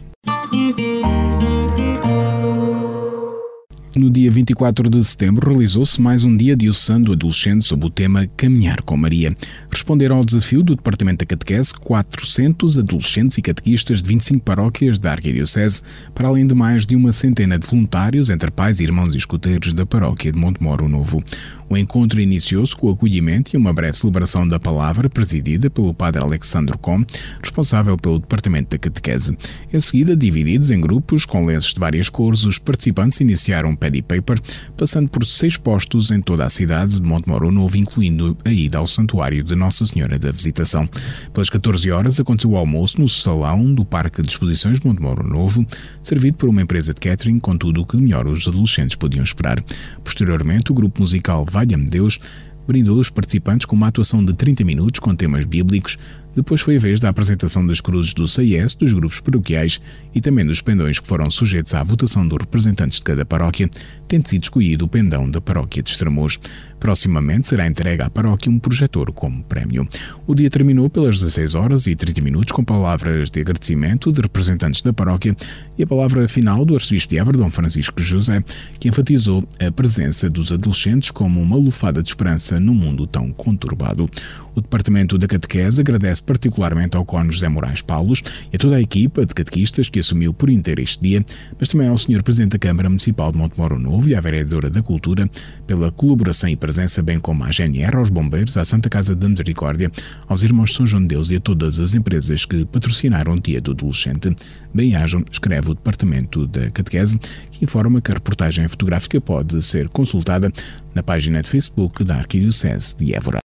[3.95, 8.27] No dia 24 de setembro, realizou-se mais um dia diocesano do adolescente sob o tema
[8.35, 9.33] Caminhar com Maria.
[9.71, 15.13] Responderam ao desafio do Departamento da Catequese 400 adolescentes e catequistas de 25 paróquias da
[15.13, 15.81] Arquidiocese,
[16.13, 19.85] para além de mais de uma centena de voluntários entre pais, irmãos e escuteiros da
[19.85, 21.23] paróquia de Montemoro Novo.
[21.67, 26.21] O encontro iniciou-se com o acolhimento e uma breve celebração da palavra, presidida pelo padre
[26.21, 27.03] Alexandre Com,
[27.41, 29.35] responsável pelo Departamento da Catequese.
[29.73, 34.03] Em seguida, divididos em grupos com lenços de várias cores, os participantes iniciaram um paddy
[34.03, 34.39] paper,
[34.77, 38.85] passando por seis postos em toda a cidade de Montemoro Novo, incluindo a ida ao
[38.85, 40.87] Santuário de Nossa Senhora da Visitação.
[41.33, 45.65] Pelas 14 horas aconteceu o almoço no salão do Parque de Exposições de Montemoro Novo,
[46.03, 49.59] servido por uma empresa de catering com tudo o que melhor os adolescentes podiam esperar.
[50.03, 52.19] Posteriormente, o grupo musical Valha-me Deus,
[52.67, 55.97] brindou os participantes com uma atuação de 30 minutos com temas bíblicos.
[56.35, 59.79] Depois foi a vez da apresentação das cruzes do CIS, dos grupos paroquiais
[60.13, 63.69] e também dos pendões que foram sujeitos à votação dos representantes de cada paróquia,
[64.05, 66.37] tendo sido escolhido o pendão da paróquia de Estremoz.
[66.85, 69.89] Proximamente será entregue à paróquia um projetor como prémio.
[70.27, 74.83] O dia terminou pelas 16 horas e 30 minutos com palavras de agradecimento de representantes
[74.83, 75.35] da paróquia
[75.79, 78.43] e a palavra final do arcebispo de Évora, Francisco José,
[78.79, 84.07] que enfatizou a presença dos adolescentes como uma lufada de esperança num mundo tão conturbado.
[84.53, 88.21] O Departamento da Catequese agradece particularmente ao Cónigo José Moraes Paulos
[88.53, 91.25] e a toda a equipa de catequistas que assumiu por inteiro este dia,
[91.59, 92.21] mas também ao Sr.
[92.21, 95.27] Presidente da Câmara Municipal de Montemoro Novo e à Vereadora da Cultura
[95.65, 99.91] pela colaboração e presença, bem como à GNR, aos bombeiros, à Santa Casa da Misericórdia,
[100.27, 103.61] aos Irmãos São João de Deus e a todas as empresas que patrocinaram o Dia
[103.61, 104.35] do Adolescente.
[104.73, 107.17] Bem-ajam, escreve o Departamento da Catequese,
[107.51, 110.51] que informa que a reportagem fotográfica pode ser consultada
[110.93, 113.39] na página de Facebook da Arquidiocese de Évora.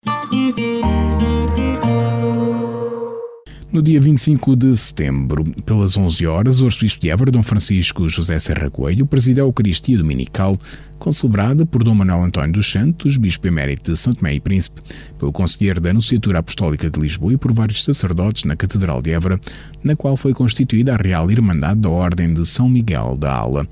[3.70, 8.38] No dia 25 de setembro, pelas 11 horas, o arcebispo de Évora, Dom Francisco José
[8.38, 10.58] Serra Coelho, presidiu a Eucaristia Dominical,
[10.98, 14.80] concelebrada por Dom Manuel António dos Santos, bispo emérito de Santo Tomé e Príncipe,
[15.18, 19.40] pelo conselheiro da Anunciatura Apostólica de Lisboa e por vários sacerdotes na Catedral de Évora,
[19.82, 23.66] na qual foi constituída a Real Irmandade da Ordem de São Miguel da Ala.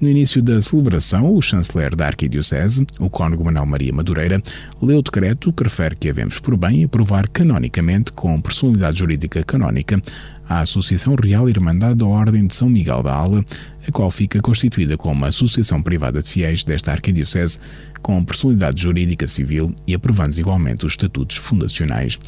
[0.00, 4.42] No início da celebração, o chanceler da Arquidiocese, o cônego Manuel Maria Madureira,
[4.80, 10.00] leu o decreto que refere que havemos por bem aprovar canonicamente, com personalidade jurídica canónica,
[10.48, 13.44] a Associação Real Irmandade da Ordem de São Miguel da Ala,
[13.90, 17.58] a qual fica constituída como uma associação privada de fiéis desta Arquidiocese,
[18.02, 22.18] com personalidade jurídica civil e aprovando igualmente os estatutos fundacionais.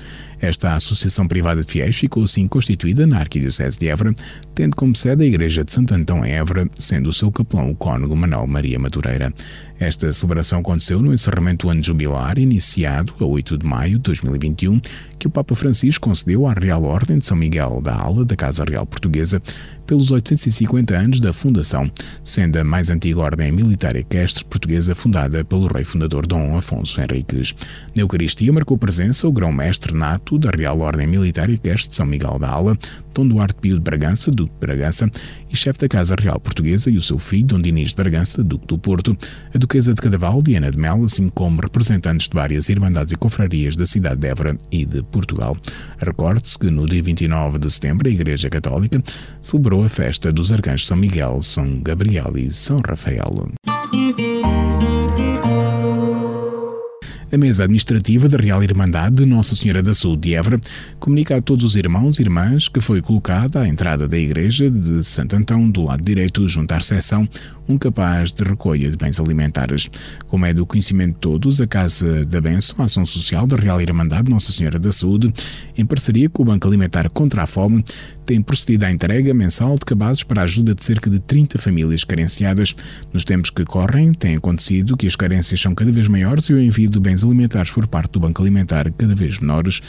[0.43, 4.13] Esta associação privada de fiéis ficou assim constituída na Arquidiocese de Évora,
[4.57, 7.77] tendo como sede a Igreja de Santo Antão em Évora, sendo o seu capelão o
[7.77, 9.33] cônego Manuel Maria Madureira.
[9.79, 14.81] Esta celebração aconteceu no encerramento do ano jubilar, iniciado a 8 de maio de 2021,
[15.17, 18.65] que o Papa Francisco concedeu à Real Ordem de São Miguel da Ala da Casa
[18.65, 19.41] Real Portuguesa
[19.87, 21.91] pelos 850 anos da fundação,
[22.25, 27.55] sendo a mais antiga ordem militar equestre portuguesa fundada pelo rei fundador Dom Afonso Henriques.
[27.95, 32.39] Na Eucaristia marcou presença o grão-mestre nato da Real Ordem Militar Equestre de São Miguel
[32.39, 32.79] da Ala,
[33.15, 35.11] Dom Duarte Pio de Bragança, Duque de Bragança,
[35.51, 38.67] e chefe da Casa Real Portuguesa e o seu filho, Dom Dinis de Bragança, Duque
[38.67, 39.17] do Porto,
[39.55, 43.77] a Duquesa de Cadaval, Diana de Mel, assim como representantes de várias irmandades e confrarias
[43.77, 45.57] da cidade de Évora e de Portugal.
[45.99, 49.03] Recorde-se que no dia 29 de setembro a Igreja Católica
[49.41, 53.53] celebrou a festa dos arcanjos São Miguel, São Gabriel e São Rafael.
[57.35, 60.61] A mesa administrativa da Real Irmandade de Nossa Senhora da Saúde de Évora
[61.01, 65.03] comunica a todos os irmãos e irmãs que foi colocada à entrada da igreja de
[65.03, 67.27] Santo Antão, do lado direito, junto à recepção,
[67.69, 69.91] um capaz de recolha de bens alimentares.
[70.27, 73.81] Como é do conhecimento de todos, a Casa da Benção, a Ação Social da Real
[73.81, 75.33] Irmandade de Nossa Senhora da Saúde,
[75.77, 77.85] em parceria com o Banco Alimentar contra a Fome,
[78.25, 82.05] tem procedido à entrega mensal de cabazes para a ajuda de cerca de 30 famílias
[82.05, 82.75] carenciadas.
[83.13, 86.61] Nos tempos que correm, tem acontecido que as carências são cada vez maiores e o
[86.61, 89.81] envio de bens alimentares por parte do Banco Alimentar cada vez menores,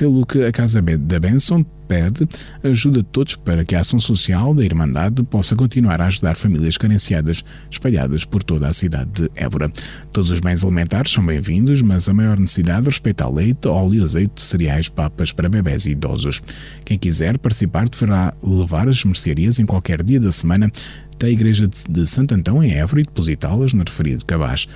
[0.00, 2.26] pelo que a Casa da Benson pede
[2.64, 6.78] ajuda de todos para que a ação social da Irmandade possa continuar a ajudar famílias
[6.78, 9.70] carenciadas espalhadas por toda a cidade de Évora.
[10.10, 14.40] Todos os bens alimentares são bem-vindos, mas a maior necessidade respeita a leite, óleo, azeite,
[14.40, 16.40] cereais, papas para bebés e idosos.
[16.82, 20.72] Quem quiser participar deverá levar as mercearias em qualquer dia da semana
[21.18, 24.66] da Igreja de Santo Antão em Évora e depositá-las no referido cabaz.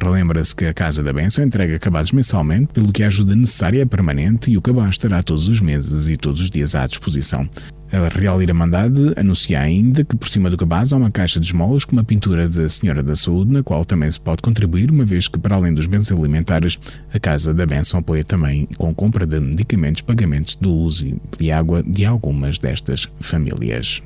[0.00, 3.84] Relembra-se que a Casa da Benção entrega cabazes mensalmente, pelo que a ajuda necessária é
[3.84, 7.48] permanente e o cabaz estará todos os meses e todos os dias à disposição.
[7.90, 11.86] A Real Irmandade anuncia ainda que por cima do cabaz há uma caixa de esmolas
[11.86, 15.26] com uma pintura da Senhora da Saúde, na qual também se pode contribuir, uma vez
[15.26, 16.78] que, para além dos bens alimentares,
[17.12, 21.50] a Casa da Benção apoia também com compra de medicamentos, pagamentos de luz e de
[21.50, 24.02] água de algumas destas famílias.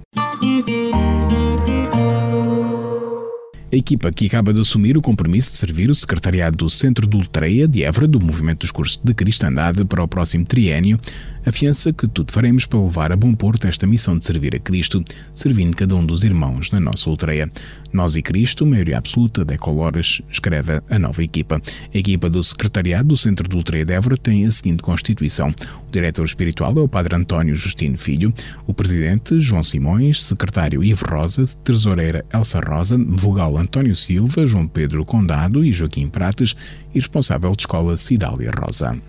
[3.72, 7.16] A equipa que acaba de assumir o compromisso de servir o secretariado do Centro de
[7.16, 11.00] Ultreia de Évora do Movimento dos Cursos de Cristandade para o próximo triênio
[11.44, 15.04] afiança que tudo faremos para levar a bom porto esta missão de servir a Cristo,
[15.34, 17.48] servindo cada um dos irmãos na nossa ultreia.
[17.92, 21.60] Nós e Cristo, maioria absoluta de Ecolores, escreve a nova equipa.
[21.92, 25.48] A equipa do Secretariado do Centro de Ultreia de Évora tem a seguinte constituição.
[25.88, 28.32] O diretor espiritual é o Padre António Justino Filho,
[28.66, 35.04] o presidente João Simões, secretário Ivo Rosa, tesoureira Elsa Rosa, vogal António Silva, João Pedro
[35.04, 36.54] Condado e Joaquim Prates
[36.92, 39.00] e responsável de escola Cidália Rosa.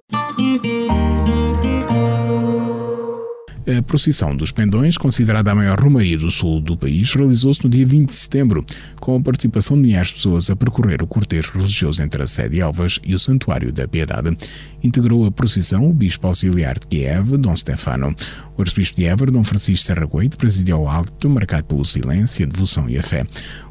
[3.66, 7.86] A procissão dos Pendões, considerada a maior romaria do sul do país, realizou-se no dia
[7.86, 8.66] 20 de setembro,
[9.04, 12.56] com a participação de milhares de pessoas a percorrer o cortejo religioso entre a sede
[12.56, 14.34] de Alvas e o Santuário da Piedade.
[14.82, 18.16] Integrou a procissão o bispo auxiliar de Kiev, Dom Stefano.
[18.56, 22.50] O arcebispo de Évora, Dom Francisco Serra Goito, presidiu o acto marcado pelo silêncio, a
[22.50, 23.26] devoção e a fé.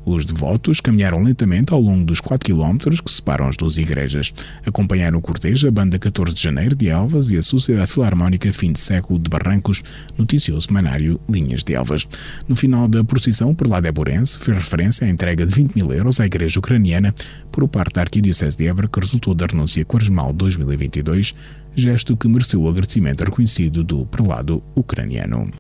[0.05, 4.35] Os devotos caminharam lentamente ao longo dos 4 quilómetros que separam as duas igrejas.
[4.66, 8.72] Acompanharam o cortejo a Banda 14 de Janeiro de Elvas e a Sociedade Filarmónica Fim
[8.72, 9.83] de Século de Barrancos,
[10.18, 12.09] noticioso semanário Linhas de Elvas.
[12.49, 16.20] No final da procissão, o prelado Eborense fez referência à entrega de 20 mil euros
[16.20, 17.14] à igreja ucraniana
[17.53, 21.33] por parte da Arquidiocese de Évora, que resultou da renúncia quaresmal 2022,
[21.77, 25.53] gesto que mereceu o agradecimento reconhecido do prelado ucraniano.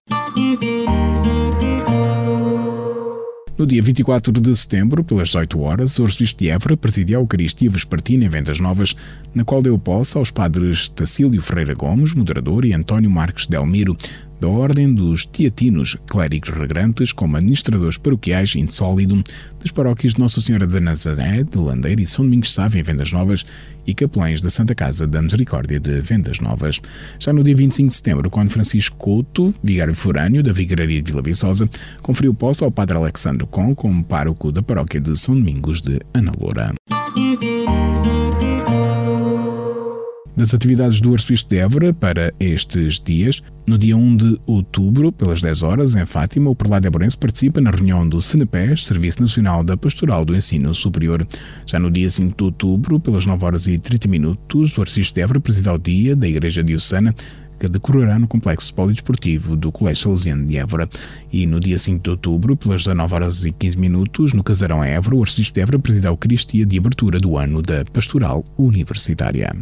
[3.56, 7.70] No dia 24 de setembro, pelas 18 horas, o arcebispo de Évora presidiu a Eucaristia
[7.70, 8.96] Vespertina em Vendas Novas,
[9.32, 13.96] na qual deu posse aos padres Tacílio Ferreira Gomes, moderador, e António Marques Delmiro,
[14.42, 19.22] da Ordem dos Teatinos, clérigos regrantes como administradores paroquiais insólido
[19.60, 23.12] das paróquias de Nossa Senhora da Nazaré, de Landeira e São Domingos Sávio em Vendas
[23.12, 23.46] Novas
[23.86, 26.80] e capelães da Santa Casa da Misericórdia de Vendas Novas.
[27.20, 31.22] Já no dia 25 de setembro, quando Francisco Couto, vigário forâneo da Vigaria de Vila
[31.22, 31.70] Viçosa,
[32.02, 36.74] conferiu posse ao Padre Alexandre Com como pároco da paróquia de São Domingos de Analoura
[40.42, 43.40] das atividades do Arcebispo de Évora para estes dias.
[43.64, 47.70] No dia 1 de outubro, pelas 10 horas, em Fátima, o prelado Évorense participa na
[47.70, 51.24] reunião do SENEPES, Serviço Nacional da Pastoral do Ensino Superior.
[51.64, 55.20] Já no dia 5 de outubro, pelas 9 horas e 30 minutos, o Arcebispo de
[55.20, 57.14] Évora presida ao dia da Igreja Diocesana
[57.68, 60.88] decorará no Complexo Polidesportivo do Colégio Salesiano de Évora.
[61.32, 65.16] E no dia 5 de outubro, pelas 19 horas e 15 minutos, no Casarão Évora,
[65.16, 69.54] o Arcebispo de Évora presida a Eucaristia de abertura do ano da Pastoral Universitária.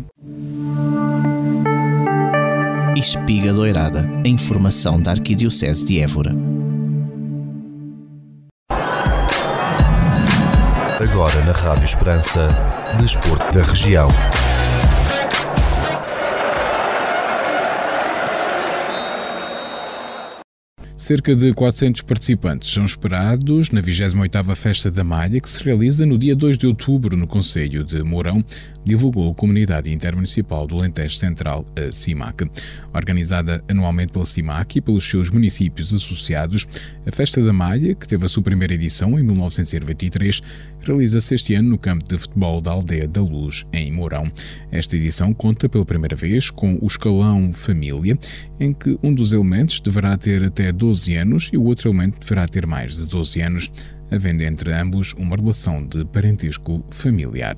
[2.96, 6.34] Espiga Doirada, a informação da Arquidiocese de Évora.
[11.00, 12.48] Agora na Rádio Esperança,
[13.00, 14.10] Desporto da Região.
[21.00, 26.18] Cerca de 400 participantes são esperados na 28ª Festa da Malha, que se realiza no
[26.18, 28.44] dia 2 de outubro no Conselho de Mourão,
[28.84, 32.50] divulgou a Comunidade Intermunicipal do Alentejo Central, a CIMAC.
[32.92, 36.68] Organizada anualmente pela CIMAC e pelos seus municípios associados,
[37.06, 40.42] a Festa da Malha, que teve a sua primeira edição em 1923,
[40.82, 44.30] realiza-se este ano no campo de futebol da Aldeia da Luz, em Mourão.
[44.70, 48.18] Esta edição conta pela primeira vez com o escalão Família,
[48.58, 52.46] em que um dos elementos deverá ter até 12 anos e o outro elemento deverá
[52.46, 53.72] ter mais de 12 anos,
[54.10, 57.56] havendo entre ambos uma relação de parentesco familiar.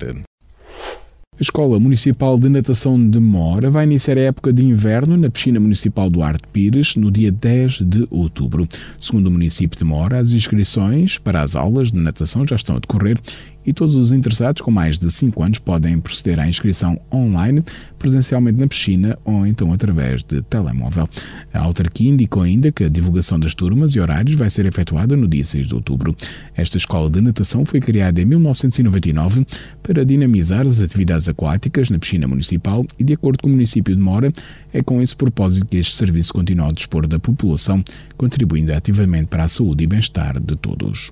[1.35, 5.59] A Escola Municipal de Natação de Mora vai iniciar a época de inverno na piscina
[5.59, 8.67] municipal do Arte Pires no dia 10 de outubro.
[8.99, 12.79] Segundo o município de Mora, as inscrições para as aulas de natação já estão a
[12.79, 13.17] decorrer
[13.65, 17.63] e todos os interessados com mais de 5 anos podem proceder à inscrição online,
[17.97, 21.07] presencialmente na piscina ou então através de telemóvel.
[21.53, 25.27] A autarquia indicou ainda que a divulgação das turmas e horários vai ser efetuada no
[25.27, 26.15] dia 6 de outubro.
[26.55, 29.45] Esta escola de natação foi criada em 1999
[29.81, 34.01] para dinamizar as atividades aquáticas na piscina municipal e, de acordo com o município de
[34.01, 34.31] Mora,
[34.73, 37.83] é com esse propósito que este serviço continua ao dispor da população,
[38.17, 41.11] contribuindo ativamente para a saúde e bem-estar de todos.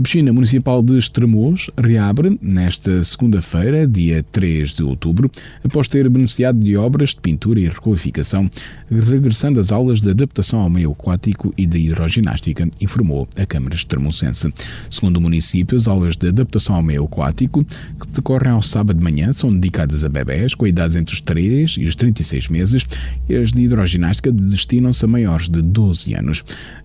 [0.00, 5.30] A piscina municipal de Estremoz reabre nesta segunda-feira, dia 3 de outubro,
[5.62, 8.48] após ter beneficiado de obras de pintura e requalificação,
[8.90, 14.50] regressando às aulas de adaptação ao meio aquático e de hidroginástica, informou a Câmara Estremocense.
[14.88, 19.04] Segundo o município, as aulas de adaptação ao meio aquático, que decorrem ao sábado de
[19.04, 22.86] manhã, são dedicadas a bebés com idades entre os 3 e os 36 meses,
[23.28, 26.42] e as de hidroginástica destinam-se a maiores de 12 anos.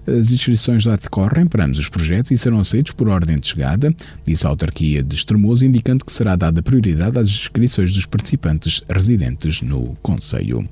[0.08, 3.94] As inscrições já decorrem para ambos os projetos e serão aceitos por ordem de chegada,
[4.26, 9.62] disse a autarquia de Estremoso, indicando que será dada prioridade às inscrições dos participantes residentes
[9.62, 10.68] no Conselho.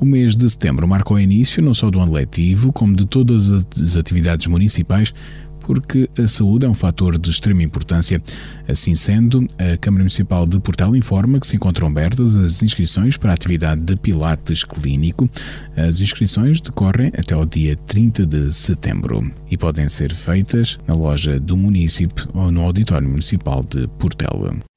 [0.00, 3.52] O mês de setembro marcou o início não só do ano letivo, como de todas
[3.52, 5.12] as atividades municipais
[5.60, 8.20] porque a saúde é um fator de extrema importância.
[8.68, 13.30] Assim sendo, a Câmara Municipal de Portel informa que se encontram abertas as inscrições para
[13.30, 15.28] a atividade de Pilates Clínico.
[15.76, 21.38] As inscrições decorrem até ao dia 30 de setembro e podem ser feitas na loja
[21.38, 24.69] do município ou no Auditório Municipal de Portel.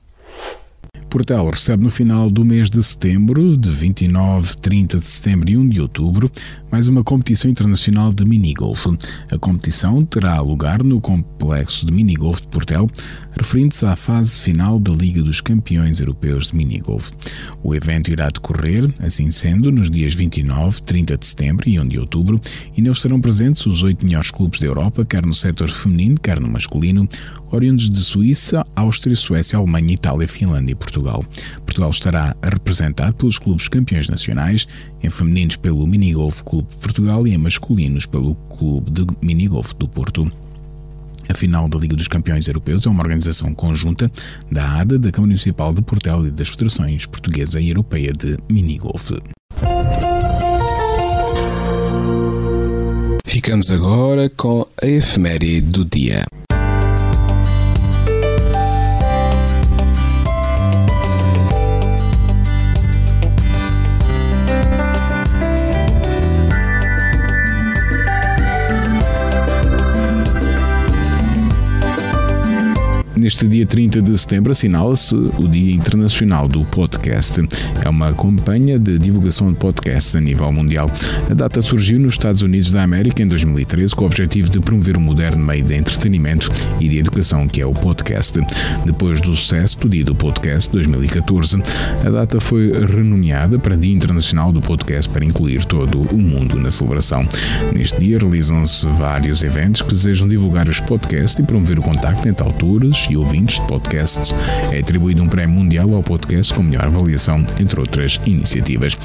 [1.13, 5.69] Portel recebe no final do mês de setembro, de 29, 30 de setembro e 1
[5.69, 6.27] de outubro,
[6.71, 8.87] mais uma competição internacional de minigolf.
[9.31, 12.89] A competição terá lugar no complexo de minigolf de Portel,
[13.37, 17.11] referindo-se à fase final da Liga dos Campeões Europeus de Minigolf.
[17.63, 21.99] O evento irá decorrer, assim sendo, nos dias 29, 30 de setembro e 1 de
[21.99, 22.39] outubro,
[22.75, 26.39] e neles estarão presentes os oito melhores clubes da Europa, quer no setor feminino, quer
[26.39, 27.07] no masculino,
[27.51, 31.23] oriundos de Suíça, Áustria, Suécia, Alemanha, Itália, Finlândia e Portugal.
[31.65, 34.67] Portugal estará representado pelos clubes campeões nacionais,
[35.01, 39.87] em femininos pelo Minigolf Clube de Portugal e em masculinos pelo Clube de Minigolf do
[39.87, 40.31] Porto.
[41.29, 44.11] A final da Liga dos Campeões Europeus é uma organização conjunta
[44.51, 49.11] da ADA, da Câmara Municipal de Portel e das Federações Portuguesa e Europeia de Minigolf.
[53.25, 56.23] Ficamos agora com a efeméride do dia.
[73.23, 77.41] Neste dia 30 de setembro assinala-se o Dia Internacional do Podcast.
[77.81, 80.91] É uma campanha de divulgação de podcasts a nível mundial.
[81.31, 84.97] A data surgiu nos Estados Unidos da América em 2013 com o objetivo de promover
[84.97, 86.51] um moderno meio de entretenimento
[86.81, 88.41] e de educação que é o podcast.
[88.85, 91.63] Depois do sucesso do Dia do Podcast 2014,
[92.05, 96.69] a data foi renomeada para Dia Internacional do Podcast para incluir todo o mundo na
[96.69, 97.25] celebração.
[97.73, 102.45] Neste dia realizam-se vários eventos que desejam divulgar os podcasts e promover o contacto entre
[102.45, 104.33] autores e ouvintes de podcasts.
[104.71, 108.97] É atribuído um prémio mundial ao podcast com melhor avaliação, entre outras iniciativas.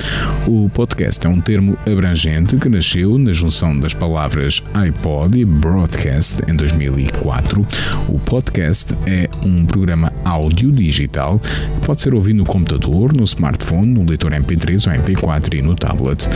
[0.47, 6.43] O podcast é um termo abrangente que nasceu na junção das palavras iPod e broadcast
[6.49, 7.67] em 2004.
[8.09, 13.93] O podcast é um programa áudio digital que pode ser ouvido no computador, no smartphone,
[13.93, 16.29] no leitor MP3 ou MP4 e no tablet.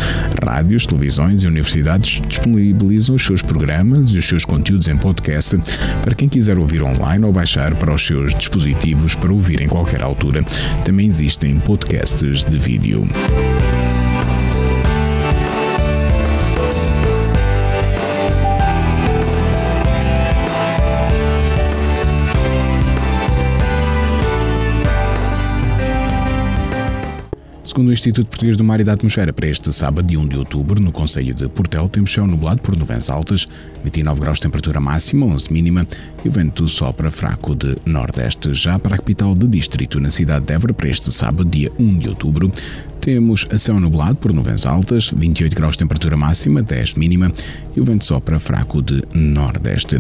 [0.45, 5.57] Rádios, televisões e universidades disponibilizam os seus programas e os seus conteúdos em podcast
[6.03, 9.69] para quem quiser ouvir online ou baixar baixar para os seus dispositivos para ouvir em
[9.69, 10.43] qualquer altura.
[10.85, 13.07] Também existem podcasts de vídeo.
[27.73, 30.37] Segundo o Instituto Português do Mar e da Atmosfera, para este sábado, dia 1 de
[30.37, 33.49] outubro, no Conselho de Portel, temos céu nublado por nuvens altas,
[33.83, 35.89] 29 graus de temperatura máxima, 11 mínima,
[36.23, 38.53] e o vento sopra fraco de nordeste.
[38.53, 41.97] Já para a capital de distrito, na cidade de Évora, para este sábado, dia 1
[41.97, 42.53] de outubro,
[43.01, 47.33] temos a céu nublado por nuvens altas, 28 graus de temperatura máxima, 10 mínima,
[47.75, 49.97] e o vento sopra fraco de nordeste.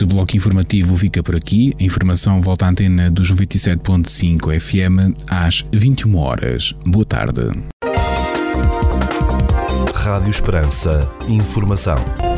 [0.00, 1.76] Este bloco informativo fica por aqui.
[1.78, 6.74] A informação volta à antena dos 97.5 FM às 21 horas.
[6.86, 7.42] Boa tarde.
[9.94, 11.06] Rádio Esperança.
[11.28, 12.29] Informação.